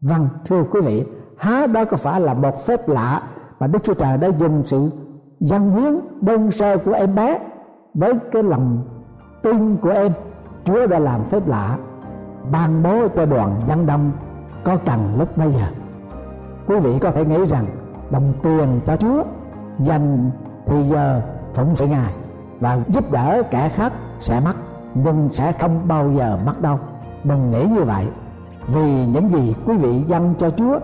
Vâng 0.00 0.28
thưa 0.44 0.62
quý 0.70 0.80
vị, 0.84 1.04
há 1.38 1.66
đó 1.66 1.84
có 1.84 1.96
phải 1.96 2.20
là 2.20 2.34
một 2.34 2.66
phép 2.66 2.88
lạ 2.88 3.22
mà 3.60 3.66
đức 3.66 3.78
chúa 3.82 3.94
trời 3.94 4.18
đã 4.18 4.28
dùng 4.28 4.64
sự 4.64 4.90
dân 5.40 5.72
hiến 5.72 5.94
đơn 6.20 6.50
sơ 6.50 6.78
của 6.78 6.92
em 6.92 7.14
bé 7.14 7.38
với 7.94 8.14
cái 8.32 8.42
lòng 8.42 8.82
tin 9.42 9.76
của 9.76 9.90
em? 9.90 10.12
Chúa 10.64 10.86
đã 10.86 10.98
làm 10.98 11.24
phép 11.24 11.48
lạ, 11.48 11.78
ban 12.52 12.82
bố 12.82 13.08
cho 13.16 13.26
đoàn 13.26 13.60
dân 13.68 13.86
đông 13.86 14.12
có 14.64 14.76
cần 14.86 15.00
lúc 15.18 15.36
bây 15.36 15.52
giờ? 15.52 15.66
Quý 16.66 16.80
vị 16.80 16.98
có 17.00 17.10
thể 17.10 17.24
nghĩ 17.24 17.46
rằng 17.46 17.64
đồng 18.10 18.32
tiền 18.42 18.80
cho 18.86 18.96
chúa, 18.96 19.24
dành 19.78 20.30
thì 20.66 20.82
giờ 20.84 21.20
phụng 21.54 21.76
sự 21.76 21.86
ngài 21.86 22.12
và 22.60 22.78
giúp 22.88 23.12
đỡ 23.12 23.42
kẻ 23.50 23.68
khác 23.68 23.92
sẽ 24.20 24.40
mất 24.40 24.54
nhưng 24.94 25.28
sẽ 25.32 25.52
không 25.52 25.88
bao 25.88 26.10
giờ 26.12 26.38
mất 26.46 26.62
đâu. 26.62 26.78
Đừng 27.24 27.50
nghĩ 27.50 27.64
như 27.64 27.82
vậy, 27.82 28.06
vì 28.66 29.06
những 29.06 29.30
gì 29.34 29.54
quý 29.66 29.76
vị 29.76 30.04
dâng 30.06 30.34
cho 30.38 30.50
chúa, 30.50 30.78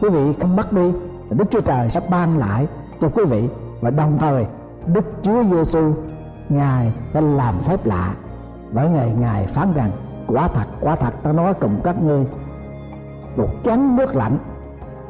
quý 0.00 0.08
vị 0.08 0.32
không 0.40 0.56
mất 0.56 0.72
đi. 0.72 0.92
Đức 1.30 1.44
chúa 1.50 1.60
trời 1.60 1.90
sẽ 1.90 2.00
ban 2.10 2.38
lại 2.38 2.66
cho 3.00 3.08
quý 3.08 3.24
vị 3.24 3.48
và 3.80 3.90
đồng 3.90 4.18
thời 4.18 4.46
đức 4.86 5.04
chúa 5.22 5.42
giêsu 5.42 5.92
ngài 6.48 6.92
đã 7.14 7.20
làm 7.20 7.58
phép 7.58 7.86
lạ 7.86 8.14
bởi 8.72 8.88
ngày 8.88 9.14
ngài 9.20 9.46
phán 9.46 9.72
rằng, 9.74 9.90
quả 10.26 10.48
thật 10.48 10.66
quả 10.80 10.96
thật, 10.96 11.14
ta 11.22 11.32
nói 11.32 11.54
cùng 11.54 11.80
các 11.84 12.02
ngươi, 12.02 12.26
một 13.36 13.48
chén 13.64 13.96
nước 13.96 14.16
lạnh 14.16 14.38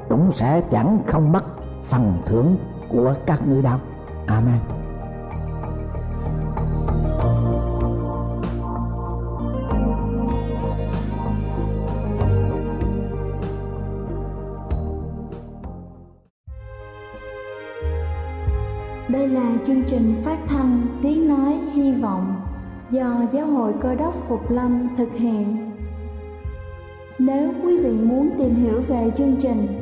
cũng 0.08 0.32
sẽ 0.32 0.60
chẳng 0.70 0.98
không 1.06 1.32
mất 1.32 1.44
phần 1.82 2.12
thưởng 2.26 2.56
của 2.88 3.14
các 3.26 3.48
ngươi 3.48 3.62
đâu 3.62 3.78
amen 4.26 4.58
Đây 19.08 19.28
là 19.28 19.52
chương 19.66 19.82
trình 19.82 20.22
phát 20.24 20.38
thanh 20.48 20.86
Tiếng 21.02 21.28
Nói 21.28 21.58
Hy 21.72 21.92
Vọng 21.92 22.34
do 22.90 23.22
Giáo 23.32 23.46
hội 23.46 23.72
Cơ 23.80 23.94
đốc 23.94 24.14
Phục 24.28 24.50
Lâm 24.50 24.88
thực 24.96 25.12
hiện. 25.14 25.72
Nếu 27.18 27.52
quý 27.62 27.78
vị 27.78 27.90
muốn 27.90 28.30
tìm 28.38 28.54
hiểu 28.54 28.80
về 28.88 29.10
chương 29.16 29.36
trình 29.40 29.81